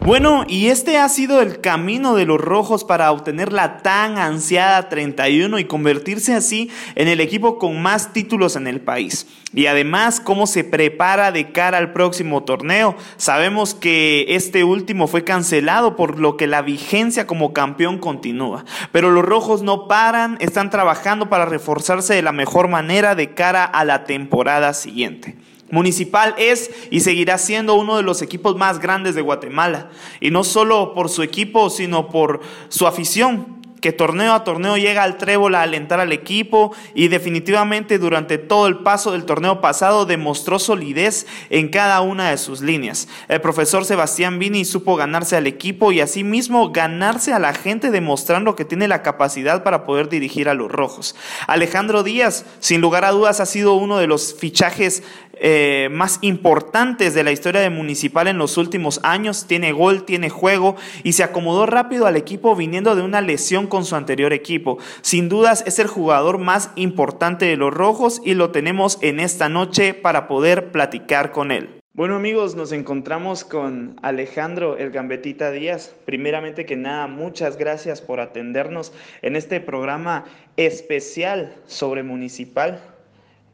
Bueno, 0.01 0.45
y 0.49 0.67
este 0.67 0.99
ha 0.99 1.09
sido 1.09 1.41
el 1.41 1.61
camino 1.61 2.15
de 2.15 2.27
los 2.27 2.41
rojos 2.41 2.85
para 2.85 3.11
obtener 3.13 3.53
la 3.53 3.79
tan 3.79 4.19
ansiada 4.19 4.89
31 4.89 5.59
y 5.59 5.65
convertirse 5.65 6.35
así 6.35 6.71
en 6.95 7.09
el 7.09 7.21
equipo 7.21 7.59
con 7.59 7.81
más 7.81 8.13
títulos 8.13 8.57
en 8.57 8.67
el 8.67 8.81
país. 8.81 9.27
Y 9.55 9.67
además, 9.67 10.21
cómo 10.21 10.47
se 10.47 10.65
prepara 10.65 11.31
de 11.31 11.53
cara 11.53 11.79
al 11.79 11.93
próximo 11.93 12.43
torneo. 12.43 12.97
Sabemos 13.17 13.75
que 13.75 14.27
este 14.31 14.65
último 14.65 15.07
fue 15.07 15.23
cancelado 15.23 15.95
por 15.95 16.19
lo 16.19 16.37
que 16.37 16.49
la 16.49 16.61
vigencia 16.61 17.27
como 17.27 17.53
campeón 17.53 17.99
continúa. 17.99 18.65
Pero 18.91 19.11
los 19.11 19.25
rojos 19.25 19.63
no 19.63 19.87
paran, 19.87 20.37
están 20.41 20.71
trabajando 20.71 21.31
para 21.31 21.47
reforzarse 21.47 22.15
de 22.15 22.23
la 22.23 22.33
mejor 22.33 22.67
manera 22.69 23.15
de 23.15 23.33
cara 23.33 23.65
a 23.65 23.85
la 23.85 24.05
temporada 24.05 24.75
siguiente. 24.75 25.37
Municipal 25.71 26.35
es 26.39 26.71
y 26.91 27.01
seguirá 27.01 27.39
siendo 27.39 27.75
uno 27.75 27.97
de 27.97 28.03
los 28.03 28.23
equipos 28.23 28.57
más 28.57 28.79
grandes 28.79 29.15
de 29.15 29.23
Guatemala. 29.23 29.91
Y 30.21 30.31
no 30.31 30.45
solo 30.45 30.95
por 30.95 31.09
su 31.09 31.23
equipo, 31.23 31.71
sino 31.71 32.09
por 32.09 32.41
su 32.69 32.87
afición 32.87 33.55
que 33.85 33.93
torneo 33.93 34.33
a 34.33 34.45
torneo 34.45 34.79
llega 34.79 35.03
al 35.03 35.19
trébol 35.19 35.55
a 35.55 35.61
alentar 35.61 36.01
al 36.01 36.11
equipo 36.11 36.75
y 36.95 37.09
definitivamente 37.09 37.99
durante 37.99 38.39
todo 38.39 38.67
el 38.67 38.79
paso 38.79 39.13
del 39.13 39.27
torneo 39.27 39.61
pasado 39.61 40.07
demostró 40.07 40.59
solidez 40.59 41.27
en 41.51 41.69
cada 41.69 42.01
una 42.01 42.31
de 42.31 42.39
sus 42.39 42.63
líneas. 42.63 43.09
El 43.29 43.43
profesor 43.43 43.85
Sebastián 43.85 44.39
Vini 44.39 44.65
supo 44.65 44.97
ganarse 44.97 45.37
al 45.37 45.47
equipo 45.47 45.93
y 45.93 46.01
asimismo 46.01 46.73
ganarse 46.73 47.35
a 47.35 47.39
la 47.39 47.53
gente 47.53 47.91
demostrando 47.91 48.57
que 48.57 48.65
tiene 48.65 48.89
la 48.89 49.03
capacidad 49.03 49.63
para 49.63 49.85
poder 49.85 50.09
dirigir 50.09 50.49
a 50.49 50.55
los 50.55 50.73
rojos. 50.73 51.15
Alejandro 51.47 52.03
Díaz, 52.03 52.47
sin 52.61 52.81
lugar 52.81 53.05
a 53.05 53.11
dudas, 53.11 53.41
ha 53.41 53.45
sido 53.45 53.75
uno 53.75 53.99
de 53.99 54.07
los 54.07 54.35
fichajes 54.35 55.03
eh, 55.41 55.89
más 55.91 56.19
importantes 56.21 57.15
de 57.15 57.25
la 57.25 57.33
historia 57.33 57.61
de 57.61 57.71
Municipal 57.71 58.29
en 58.29 58.39
los 58.39 58.57
últimos 58.57 59.01
años. 59.03 59.47
Tiene 59.47 59.73
gol, 59.73 60.05
tiene 60.05 60.31
juego 60.31 60.77
y 61.03 61.13
se 61.13 61.25
acomodó 61.25 61.67
rápido 61.67 62.07
al 62.07 62.17
equipo 62.17 62.57
viniendo 62.57 62.95
de 62.95 63.03
una 63.03 63.21
lesión 63.21 63.67
con 63.67 63.85
su 63.85 63.97
anterior 63.97 64.33
equipo. 64.33 64.79
Sin 65.03 65.29
dudas 65.29 65.65
es 65.67 65.79
el 65.79 65.87
jugador 65.87 66.39
más 66.39 66.71
importante 66.77 67.47
de 67.47 67.57
los 67.57 67.73
rojos 67.73 68.21
y 68.25 68.35
lo 68.35 68.51
tenemos 68.51 68.99
en 69.01 69.21
esta 69.21 69.49
noche 69.49 69.95
para 69.95 70.29
poder 70.29 70.71
platicar 70.71 71.33
con 71.33 71.51
él. 71.51 71.81
Bueno 71.97 72.17
amigos, 72.17 72.57
nos 72.57 72.73
encontramos 72.73 73.45
con 73.45 73.95
Alejandro 74.03 74.77
El 74.77 74.91
Gambetita 74.91 75.53
Díaz. 75.53 75.95
Primeramente 76.05 76.67
que 76.67 76.75
nada, 76.75 77.07
muchas 77.07 77.57
gracias 77.57 78.01
por 78.01 78.19
atendernos 78.19 78.93
en 79.23 79.37
este 79.37 79.61
programa 79.61 80.25
especial 80.57 81.55
sobre 81.67 82.03
Municipal. 82.03 82.94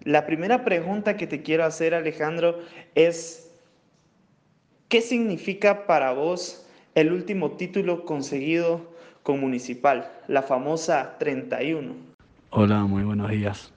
La 0.05 0.25
primera 0.25 0.65
pregunta 0.65 1.19
que 1.19 1.27
te 1.27 1.43
quiero 1.43 1.65
hacer, 1.65 1.93
Alejandro, 1.93 2.59
es, 2.95 3.53
¿qué 4.89 5.03
significa 5.03 5.87
para 5.87 6.13
vos 6.13 6.67
el 6.95 7.13
último 7.13 7.53
título 7.53 8.07
conseguido 8.07 8.95
con 9.23 9.41
Municipal, 9.41 10.11
la 10.27 10.41
famosa 10.41 11.19
31? 11.19 11.93
Hola, 12.49 12.85
muy 12.85 13.03
buenos 13.03 13.31
días. 13.31 13.75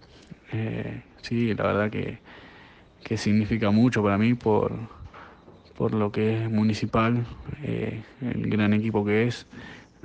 Eh, 0.54 1.02
sí, 1.22 1.54
la 1.56 1.64
verdad 1.66 1.92
que, 1.92 2.20
que, 3.04 3.18
significa 3.18 3.70
mucho 3.72 4.02
para 4.02 4.18
mí 4.18 4.34
por, 4.34 4.72
por 5.76 5.94
lo 5.94 6.10
que 6.10 6.42
es 6.44 6.50
Municipal, 6.50 7.26
eh, 7.64 8.02
el 8.22 8.50
gran 8.50 8.72
equipo 8.72 9.04
que 9.04 9.28
es, 9.28 9.46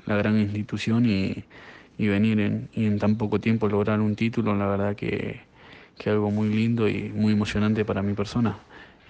la 0.07 0.17
gran 0.17 0.37
institución 0.37 1.07
y, 1.07 1.45
venir 1.97 2.41
en, 2.41 2.69
en 2.75 2.99
tan 2.99 3.17
poco 3.17 3.41
tiempo 3.41 3.69
lograr 3.69 4.01
un 4.01 4.15
título, 4.15 4.55
la 4.55 4.67
verdad 4.67 4.97
que 4.97 5.48
que 5.99 6.11
algo 6.11 6.31
muy 6.31 6.49
lindo 6.49 6.89
y 6.89 7.11
muy 7.11 7.33
emocionante 7.33 7.85
para 7.85 8.03
mi 8.03 8.15
persona. 8.15 8.59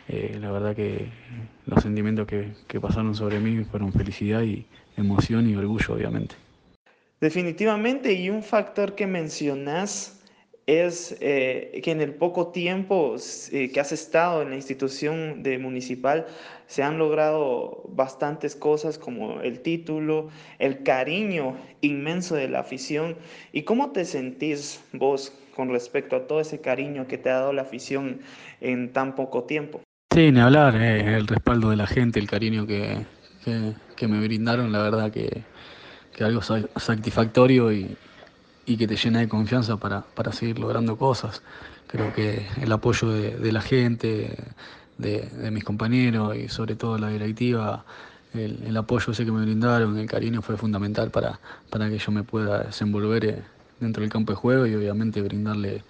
Eh, 0.09 0.38
la 0.40 0.50
verdad 0.50 0.75
que 0.75 1.07
los 1.66 1.83
sentimientos 1.83 2.26
que, 2.26 2.52
que 2.66 2.80
pasaron 2.80 3.14
sobre 3.14 3.40
mí 3.40 3.62
fueron 3.64 3.92
felicidad 3.92 4.42
y 4.42 4.66
emoción 4.97 5.49
y 5.49 5.54
orgullo, 5.54 5.95
obviamente. 5.95 6.35
Definitivamente, 7.21 8.12
y 8.12 8.30
un 8.30 8.42
factor 8.42 8.95
que 8.95 9.07
mencionas 9.07 10.18
es 10.68 11.16
eh, 11.21 11.80
que 11.83 11.92
en 11.92 12.02
el 12.02 12.14
poco 12.14 12.49
tiempo 12.49 13.16
eh, 13.52 13.71
que 13.73 13.80
has 13.80 13.90
estado 13.90 14.42
en 14.42 14.50
la 14.50 14.57
institución 14.57 15.42
de 15.42 15.59
municipal 15.59 16.26
se 16.66 16.83
han 16.83 16.99
logrado 16.99 17.85
bastantes 17.88 18.54
cosas 18.54 18.99
como 18.99 19.40
el 19.40 19.61
título, 19.61 20.28
el 20.59 20.83
cariño 20.83 21.57
inmenso 21.80 22.35
de 22.35 22.49
la 22.49 22.61
afición. 22.61 23.16
¿Y 23.50 23.62
cómo 23.62 23.92
te 23.92 24.04
sentís 24.04 24.85
vos 24.92 25.33
con 25.58 25.70
respecto 25.70 26.14
a 26.14 26.28
todo 26.28 26.38
ese 26.38 26.60
cariño 26.60 27.08
que 27.08 27.18
te 27.18 27.30
ha 27.30 27.40
dado 27.40 27.52
la 27.52 27.62
afición 27.62 28.20
en 28.60 28.92
tan 28.92 29.16
poco 29.16 29.42
tiempo? 29.42 29.80
Sí, 30.14 30.30
ni 30.30 30.38
hablar, 30.38 30.76
eh, 30.76 31.16
el 31.16 31.26
respaldo 31.26 31.70
de 31.70 31.74
la 31.76 31.88
gente, 31.88 32.20
el 32.20 32.30
cariño 32.30 32.64
que, 32.64 33.04
que, 33.96 34.06
me 34.06 34.20
brindaron, 34.20 34.70
la 34.70 34.80
verdad 34.80 35.10
que, 35.10 35.42
que 36.14 36.22
algo 36.22 36.42
satisfactorio 36.42 37.72
y, 37.72 37.96
y 38.66 38.76
que 38.76 38.86
te 38.86 38.94
llena 38.94 39.18
de 39.18 39.28
confianza 39.28 39.76
para, 39.78 40.02
para 40.02 40.30
seguir 40.30 40.60
logrando 40.60 40.96
cosas. 40.96 41.42
Creo 41.88 42.14
que 42.14 42.46
el 42.62 42.70
apoyo 42.70 43.08
de, 43.08 43.50
la 43.50 43.61
gente, 43.61 44.37
de, 44.96 45.22
de, 45.22 45.50
mis 45.50 45.64
compañeros 45.64 46.37
y 46.37 46.48
sobre 46.48 46.76
todo 46.76 46.98
la 46.98 47.09
directiva, 47.09 47.85
el, 48.33 48.62
el, 48.64 48.76
apoyo 48.76 49.11
ese 49.11 49.24
que 49.24 49.33
me 49.33 49.42
brindaron, 49.42 49.98
el 49.98 50.06
cariño 50.06 50.40
fue 50.40 50.56
fundamental 50.56 51.11
para, 51.11 51.40
para 51.68 51.90
que 51.90 51.98
yo 51.98 52.12
me 52.12 52.22
pueda 52.22 52.62
desenvolver 52.62 53.24
eh, 53.24 53.42
dentro 53.80 54.02
del 54.02 54.10
campo 54.10 54.32
de 54.32 54.36
juego 54.36 54.66
y 54.66 54.74
obviamente 54.74 55.22
brindarle 55.22 55.82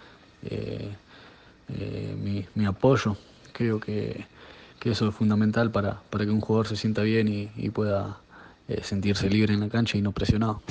eh, 0.45 0.89
eh, 1.69 2.17
mi, 2.23 2.45
mi, 2.55 2.67
apoyo. 2.67 3.17
Creo 3.53 3.81
que, 3.81 4.25
que, 4.81 4.91
eso 4.91 5.09
es 5.09 5.15
fundamental 5.15 5.71
para, 5.71 6.01
para 6.11 6.25
que 6.25 6.31
un 6.31 6.41
jugador 6.41 6.69
se 6.69 6.77
sienta 6.77 7.03
bien 7.03 7.29
y, 7.29 7.51
y 7.57 7.71
pueda 7.71 8.19
eh, 8.69 8.83
sentirse 8.83 9.29
libre 9.29 9.55
en 9.55 9.61
la 9.61 9.69
cancha 9.69 9.99
y 9.99 10.03
no 10.03 10.13
presionado. 10.13 10.63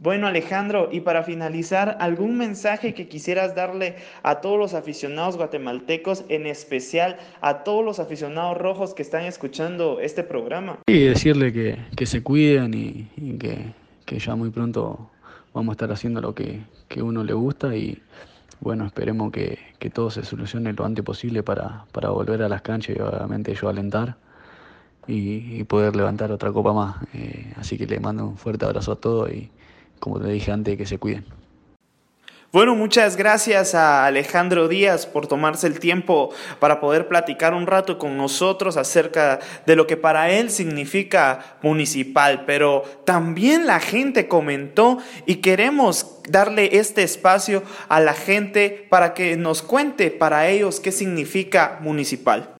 Bueno 0.00 0.28
Alejandro, 0.28 0.90
y 0.92 1.00
para 1.00 1.24
finalizar, 1.24 1.96
¿algún 1.98 2.38
mensaje 2.38 2.94
que 2.94 3.08
quisieras 3.08 3.56
darle 3.56 3.96
a 4.22 4.40
todos 4.40 4.56
los 4.56 4.74
aficionados 4.74 5.36
guatemaltecos, 5.36 6.24
en 6.28 6.46
especial 6.46 7.16
a 7.40 7.64
todos 7.64 7.84
los 7.84 7.98
aficionados 7.98 8.56
rojos 8.56 8.94
que 8.94 9.02
están 9.02 9.24
escuchando 9.24 9.98
este 9.98 10.22
programa? 10.22 10.78
Sí, 10.86 11.00
decirle 11.00 11.52
que, 11.52 11.78
que 11.96 12.06
se 12.06 12.22
cuiden 12.22 12.74
y, 12.74 13.10
y 13.16 13.38
que, 13.38 13.58
que, 14.06 14.20
ya 14.20 14.36
muy 14.36 14.50
pronto 14.50 15.10
vamos 15.52 15.72
a 15.72 15.74
estar 15.74 15.92
haciendo 15.92 16.20
lo 16.20 16.34
que, 16.34 16.62
que 16.88 17.02
uno 17.02 17.24
le 17.24 17.32
gusta 17.32 17.74
y 17.76 18.00
bueno, 18.60 18.84
esperemos 18.86 19.30
que, 19.30 19.58
que, 19.78 19.90
todo 19.90 20.10
se 20.10 20.24
solucione 20.24 20.72
lo 20.72 20.84
antes 20.84 21.04
posible 21.04 21.42
para, 21.42 21.84
para 21.92 22.10
volver 22.10 22.42
a 22.42 22.48
las 22.48 22.62
canchas 22.62 22.96
y 22.96 23.00
obviamente 23.00 23.54
yo 23.54 23.68
alentar. 23.68 24.16
Y, 25.06 25.64
poder 25.64 25.96
levantar 25.96 26.32
otra 26.32 26.52
copa 26.52 26.72
más. 26.72 26.96
Eh, 27.14 27.52
así 27.56 27.78
que 27.78 27.86
le 27.86 27.98
mando 28.00 28.26
un 28.26 28.36
fuerte 28.36 28.66
abrazo 28.66 28.92
a 28.92 28.96
todos 28.96 29.30
y, 29.32 29.50
como 30.00 30.20
te 30.20 30.28
dije 30.28 30.52
antes, 30.52 30.76
que 30.76 30.86
se 30.86 30.98
cuiden. 30.98 31.24
Bueno, 32.50 32.74
muchas 32.74 33.16
gracias 33.16 33.74
a 33.74 34.06
Alejandro 34.06 34.68
Díaz 34.68 35.04
por 35.04 35.26
tomarse 35.26 35.66
el 35.66 35.78
tiempo 35.80 36.30
para 36.60 36.80
poder 36.80 37.06
platicar 37.06 37.52
un 37.52 37.66
rato 37.66 37.98
con 37.98 38.16
nosotros 38.16 38.78
acerca 38.78 39.38
de 39.66 39.76
lo 39.76 39.86
que 39.86 39.98
para 39.98 40.30
él 40.30 40.48
significa 40.48 41.58
municipal, 41.60 42.44
pero 42.46 42.84
también 43.04 43.66
la 43.66 43.80
gente 43.80 44.28
comentó 44.28 44.96
y 45.26 45.36
queremos 45.36 46.22
darle 46.26 46.78
este 46.78 47.02
espacio 47.02 47.62
a 47.90 48.00
la 48.00 48.14
gente 48.14 48.86
para 48.88 49.12
que 49.12 49.36
nos 49.36 49.60
cuente 49.60 50.10
para 50.10 50.48
ellos 50.48 50.80
qué 50.80 50.90
significa 50.90 51.76
municipal. 51.82 52.54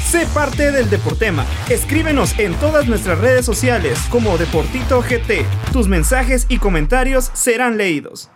Sé 0.00 0.26
parte 0.32 0.70
del 0.70 0.88
Deportema. 0.88 1.44
Escríbenos 1.68 2.38
en 2.38 2.54
todas 2.60 2.86
nuestras 2.86 3.18
redes 3.18 3.44
sociales 3.44 3.98
como 4.10 4.38
Deportito 4.38 5.02
GT. 5.02 5.44
Tus 5.72 5.88
mensajes 5.88 6.46
y 6.48 6.58
comentarios 6.58 7.32
serán 7.34 7.76
leídos. 7.76 8.30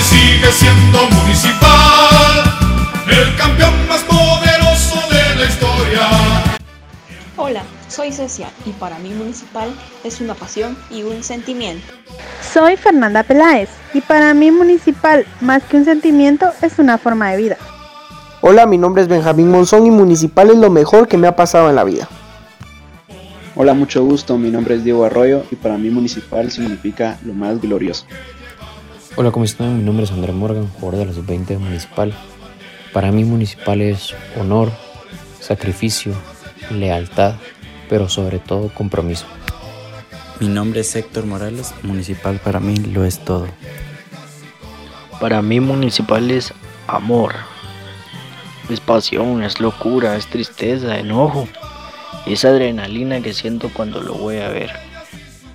Sigue 0.00 0.50
siendo 0.52 0.98
municipal, 1.10 2.42
el 3.08 3.36
campeón 3.36 3.72
más 3.88 4.02
poderoso 4.02 4.96
de 5.10 5.36
la 5.36 5.44
historia. 5.46 6.08
Hola, 7.36 7.62
soy 7.88 8.12
Cecia 8.12 8.48
y 8.64 8.70
para 8.70 8.98
mí 8.98 9.10
Municipal 9.10 9.72
es 10.02 10.20
una 10.20 10.34
pasión 10.34 10.76
y 10.90 11.02
un 11.02 11.22
sentimiento. 11.22 11.92
Soy 12.52 12.76
Fernanda 12.76 13.22
Peláez 13.22 13.68
y 13.92 14.00
para 14.00 14.34
mí 14.34 14.50
Municipal, 14.50 15.26
más 15.40 15.62
que 15.64 15.76
un 15.76 15.84
sentimiento, 15.84 16.50
es 16.62 16.78
una 16.78 16.98
forma 16.98 17.30
de 17.30 17.36
vida. 17.36 17.56
Hola, 18.40 18.66
mi 18.66 18.78
nombre 18.78 19.02
es 19.02 19.08
Benjamín 19.08 19.50
Monzón 19.50 19.86
y 19.86 19.90
Municipal 19.90 20.50
es 20.50 20.56
lo 20.56 20.70
mejor 20.70 21.08
que 21.08 21.16
me 21.16 21.26
ha 21.26 21.36
pasado 21.36 21.70
en 21.70 21.76
la 21.76 21.84
vida. 21.84 22.08
Hola, 23.56 23.72
mucho 23.72 24.04
gusto, 24.04 24.36
mi 24.36 24.50
nombre 24.50 24.74
es 24.74 24.82
Diego 24.82 25.04
Arroyo 25.04 25.44
y 25.50 25.54
para 25.54 25.78
mí 25.78 25.88
Municipal 25.88 26.50
significa 26.50 27.18
lo 27.24 27.34
más 27.34 27.60
glorioso. 27.60 28.04
Hola, 29.16 29.30
¿cómo 29.30 29.44
están? 29.44 29.76
Mi 29.78 29.84
nombre 29.84 30.06
es 30.06 30.10
André 30.10 30.32
Morgan, 30.32 30.68
jugador 30.68 30.98
de 30.98 31.06
la 31.06 31.12
sub-20 31.12 31.46
de 31.46 31.58
Municipal. 31.58 32.12
Para 32.92 33.12
mí 33.12 33.22
Municipal 33.22 33.80
es 33.80 34.12
honor, 34.36 34.72
sacrificio, 35.38 36.12
lealtad, 36.72 37.36
pero 37.88 38.08
sobre 38.08 38.40
todo 38.40 38.74
compromiso. 38.74 39.26
Mi 40.40 40.48
nombre 40.48 40.80
es 40.80 40.96
Héctor 40.96 41.26
Morales, 41.26 41.72
municipal 41.84 42.40
para 42.42 42.58
mí 42.58 42.74
lo 42.74 43.04
es 43.04 43.20
todo. 43.24 43.46
Para 45.20 45.42
mí 45.42 45.60
municipal 45.60 46.28
es 46.32 46.52
amor, 46.88 47.34
es 48.68 48.80
pasión, 48.80 49.44
es 49.44 49.60
locura, 49.60 50.16
es 50.16 50.26
tristeza, 50.26 50.98
enojo, 50.98 51.46
es 52.26 52.44
adrenalina 52.44 53.20
que 53.20 53.32
siento 53.32 53.70
cuando 53.72 54.00
lo 54.00 54.14
voy 54.14 54.38
a 54.38 54.48
ver. 54.48 54.83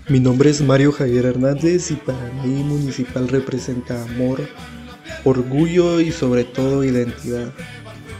Mi 0.10 0.19
nombre 0.19 0.50
es 0.50 0.60
Mario 0.62 0.91
Javier 0.91 1.26
Hernández 1.26 1.91
y 1.91 1.95
para 1.95 2.32
mí 2.43 2.63
municipal 2.63 3.28
representa 3.28 4.02
amor, 4.02 4.41
orgullo 5.24 6.02
y 6.02 6.12
sobre 6.12 6.43
todo 6.45 6.84
identidad. 6.84 7.54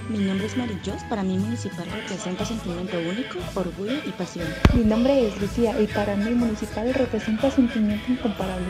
Mi 0.08 0.20
nombre 0.20 0.46
es 0.46 0.56
Marillos, 0.56 1.02
para 1.10 1.24
mí 1.24 1.38
Municipal 1.38 1.86
representa 1.92 2.46
sentimiento 2.46 2.98
único, 3.00 3.40
orgullo 3.56 3.96
y 4.06 4.12
pasión. 4.12 4.46
Mi 4.76 4.84
nombre 4.84 5.28
es 5.28 5.42
Lucía 5.42 5.82
y 5.82 5.88
para 5.88 6.16
mí 6.16 6.30
Municipal 6.30 6.94
representa 6.94 7.50
sentimiento 7.50 8.12
incomparable. 8.12 8.68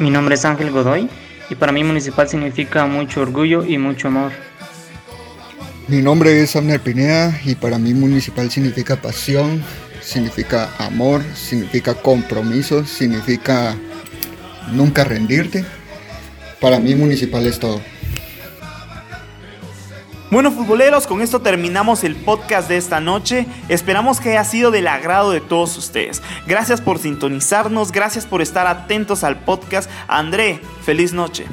Mi 0.00 0.10
nombre 0.10 0.34
es 0.34 0.44
Ángel 0.44 0.72
Godoy 0.72 1.08
y 1.48 1.54
para 1.54 1.70
mí 1.70 1.84
municipal 1.84 2.28
significa 2.28 2.86
mucho 2.86 3.20
orgullo 3.20 3.64
y 3.64 3.78
mucho 3.78 4.08
amor. 4.08 4.32
Mi 5.88 6.00
nombre 6.00 6.42
es 6.42 6.56
Abner 6.56 6.80
Pineda 6.80 7.38
y 7.44 7.54
para 7.54 7.78
mí 7.78 7.92
municipal 7.92 8.50
significa 8.50 8.96
pasión, 8.96 9.62
significa 10.10 10.70
amor, 10.78 11.22
significa 11.34 11.94
compromiso, 11.94 12.84
significa 12.84 13.76
nunca 14.72 15.04
rendirte. 15.04 15.64
Para 16.60 16.80
mí 16.80 16.94
municipal 16.94 17.46
es 17.46 17.60
todo. 17.60 17.80
Bueno, 20.30 20.50
futboleros, 20.52 21.06
con 21.06 21.22
esto 21.22 21.40
terminamos 21.40 22.04
el 22.04 22.14
podcast 22.16 22.68
de 22.68 22.76
esta 22.76 23.00
noche. 23.00 23.46
Esperamos 23.68 24.20
que 24.20 24.30
haya 24.30 24.44
sido 24.44 24.70
del 24.70 24.86
agrado 24.86 25.32
de 25.32 25.40
todos 25.40 25.76
ustedes. 25.76 26.22
Gracias 26.46 26.80
por 26.80 26.98
sintonizarnos, 26.98 27.90
gracias 27.90 28.26
por 28.26 28.42
estar 28.42 28.66
atentos 28.66 29.24
al 29.24 29.40
podcast. 29.40 29.90
André, 30.06 30.60
feliz 30.82 31.12
noche. 31.12 31.46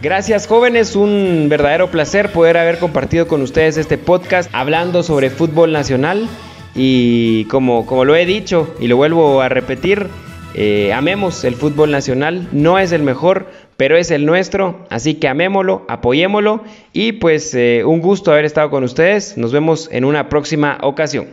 Gracias 0.00 0.46
jóvenes, 0.46 0.96
un 0.96 1.46
verdadero 1.48 1.90
placer 1.90 2.32
poder 2.32 2.56
haber 2.56 2.78
compartido 2.78 3.28
con 3.28 3.40
ustedes 3.40 3.76
este 3.76 3.98
podcast 3.98 4.50
hablando 4.52 5.02
sobre 5.02 5.30
fútbol 5.30 5.72
nacional 5.72 6.28
y 6.74 7.44
como, 7.46 7.86
como 7.86 8.04
lo 8.04 8.16
he 8.16 8.26
dicho 8.26 8.74
y 8.80 8.88
lo 8.88 8.96
vuelvo 8.96 9.42
a 9.42 9.48
repetir, 9.48 10.08
eh, 10.54 10.92
amemos 10.92 11.44
el 11.44 11.54
fútbol 11.54 11.90
nacional, 11.90 12.48
no 12.52 12.78
es 12.78 12.92
el 12.92 13.02
mejor, 13.02 13.46
pero 13.76 13.96
es 13.96 14.10
el 14.10 14.26
nuestro, 14.26 14.86
así 14.90 15.14
que 15.14 15.28
amémoslo, 15.28 15.84
apoyémoslo. 15.88 16.62
Y 16.92 17.12
pues 17.12 17.54
eh, 17.54 17.84
un 17.84 18.00
gusto 18.00 18.32
haber 18.32 18.44
estado 18.44 18.70
con 18.70 18.84
ustedes, 18.84 19.36
nos 19.38 19.52
vemos 19.52 19.88
en 19.92 20.04
una 20.04 20.28
próxima 20.28 20.78
ocasión. 20.82 21.28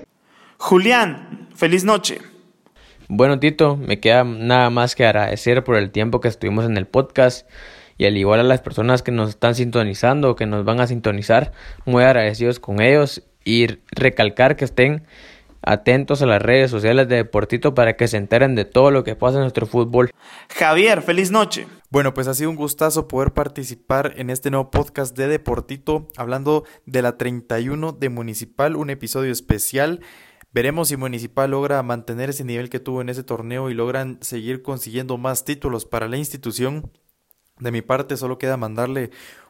Julián, 0.57 1.47
feliz 1.55 1.83
noche. 1.83 2.19
Bueno 3.07 3.39
Tito, 3.39 3.75
me 3.75 3.99
queda 3.99 4.23
nada 4.23 4.69
más 4.69 4.95
que 4.95 5.05
agradecer 5.05 5.63
por 5.63 5.75
el 5.77 5.89
tiempo 5.91 6.21
que 6.21 6.27
estuvimos 6.27 6.65
en 6.65 6.77
el 6.77 6.85
podcast. 6.85 7.49
Y 7.97 8.05
al 8.05 8.15
igual 8.15 8.39
a 8.39 8.43
las 8.43 8.61
personas 8.61 9.01
que 9.01 9.11
nos 9.11 9.29
están 9.29 9.55
sintonizando 9.55 10.29
o 10.29 10.35
que 10.37 10.45
nos 10.45 10.63
van 10.63 10.79
a 10.79 10.87
sintonizar, 10.87 11.51
muy 11.85 12.03
agradecidos 12.03 12.59
con 12.59 12.81
ellos 12.81 13.28
y 13.49 13.79
recalcar 13.91 14.55
que 14.55 14.65
estén 14.65 15.07
atentos 15.61 16.21
a 16.21 16.27
las 16.27 16.39
redes 16.39 16.69
sociales 16.69 17.09
de 17.09 17.15
Deportito 17.15 17.73
para 17.73 17.97
que 17.97 18.07
se 18.07 18.17
enteren 18.17 18.53
de 18.53 18.63
todo 18.63 18.91
lo 18.91 19.03
que 19.03 19.15
pasa 19.15 19.37
en 19.37 19.41
nuestro 19.41 19.65
fútbol. 19.65 20.11
Javier, 20.55 21.01
feliz 21.01 21.31
noche. 21.31 21.65
Bueno, 21.89 22.13
pues 22.13 22.27
ha 22.27 22.35
sido 22.35 22.51
un 22.51 22.55
gustazo 22.55 23.07
poder 23.07 23.33
participar 23.33 24.13
en 24.17 24.29
este 24.29 24.51
nuevo 24.51 24.69
podcast 24.69 25.17
de 25.17 25.27
Deportito, 25.27 26.07
hablando 26.15 26.63
de 26.85 27.01
la 27.01 27.17
31 27.17 27.93
de 27.93 28.09
Municipal, 28.09 28.75
un 28.75 28.91
episodio 28.91 29.31
especial. 29.31 30.01
Veremos 30.53 30.89
si 30.89 30.97
Municipal 30.97 31.49
logra 31.49 31.81
mantener 31.81 32.29
ese 32.29 32.43
nivel 32.43 32.69
que 32.69 32.79
tuvo 32.79 33.01
en 33.01 33.09
ese 33.09 33.23
torneo 33.23 33.71
y 33.71 33.73
logran 33.73 34.19
seguir 34.21 34.61
consiguiendo 34.61 35.17
más 35.17 35.43
títulos 35.43 35.85
para 35.85 36.07
la 36.07 36.17
institución. 36.17 36.91
De 37.57 37.71
mi 37.71 37.81
parte 37.81 38.15
solo 38.15 38.37
queda 38.37 38.57
mandarle 38.57 39.09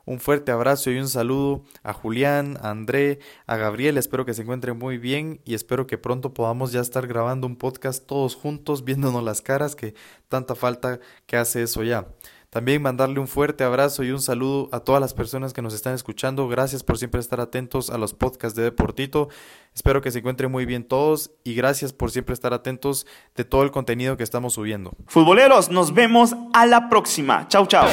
un 0.10 0.20
fuerte 0.20 0.52
abrazo 0.52 0.90
y 0.90 0.98
un 0.98 1.08
saludo 1.08 1.62
a 1.84 1.94
Julián, 1.94 2.58
a 2.64 2.72
André, 2.72 3.20
a 3.46 3.58
Gabriel. 3.58 3.96
Espero 3.96 4.26
que 4.26 4.34
se 4.34 4.42
encuentren 4.42 4.76
muy 4.76 4.98
bien 4.98 5.40
y 5.46 5.54
espero 5.54 5.86
que 5.86 6.00
pronto 6.00 6.34
podamos 6.34 6.72
ya 6.72 6.82
estar 6.82 7.06
grabando 7.06 7.46
un 7.46 7.56
podcast 7.56 8.08
todos 8.08 8.36
juntos, 8.36 8.84
viéndonos 8.84 9.24
las 9.24 9.44
caras, 9.44 9.76
que 9.76 9.94
tanta 10.28 10.56
falta 10.56 11.00
que 11.28 11.38
hace 11.38 11.62
eso 11.62 11.84
ya. 11.84 12.08
También 12.50 12.82
mandarle 12.82 13.20
un 13.20 13.28
fuerte 13.28 13.64
abrazo 13.64 14.04
y 14.04 14.10
un 14.10 14.20
saludo 14.20 14.70
a 14.72 14.80
todas 14.80 15.00
las 15.00 15.14
personas 15.14 15.54
que 15.54 15.62
nos 15.62 15.76
están 15.76 15.94
escuchando. 15.94 16.48
Gracias 16.48 16.82
por 16.82 16.98
siempre 16.98 17.20
estar 17.20 17.40
atentos 17.40 17.92
a 17.92 18.00
los 18.00 18.16
podcasts 18.16 18.58
de 18.58 18.64
Deportito. 18.64 19.30
Espero 19.76 20.02
que 20.02 20.10
se 20.10 20.18
encuentren 20.18 20.52
muy 20.52 20.66
bien 20.66 20.86
todos 20.86 21.30
y 21.44 21.54
gracias 21.54 21.94
por 21.94 22.10
siempre 22.10 22.34
estar 22.34 22.56
atentos 22.56 23.06
de 23.36 23.46
todo 23.46 23.62
el 23.62 23.70
contenido 23.70 24.18
que 24.18 24.24
estamos 24.24 24.54
subiendo. 24.54 24.94
Futboleros, 25.06 25.70
nos 25.70 25.94
vemos 25.94 26.36
a 26.54 26.66
la 26.66 26.90
próxima. 26.90 27.48
Chau, 27.48 27.68
chau. 27.68 27.88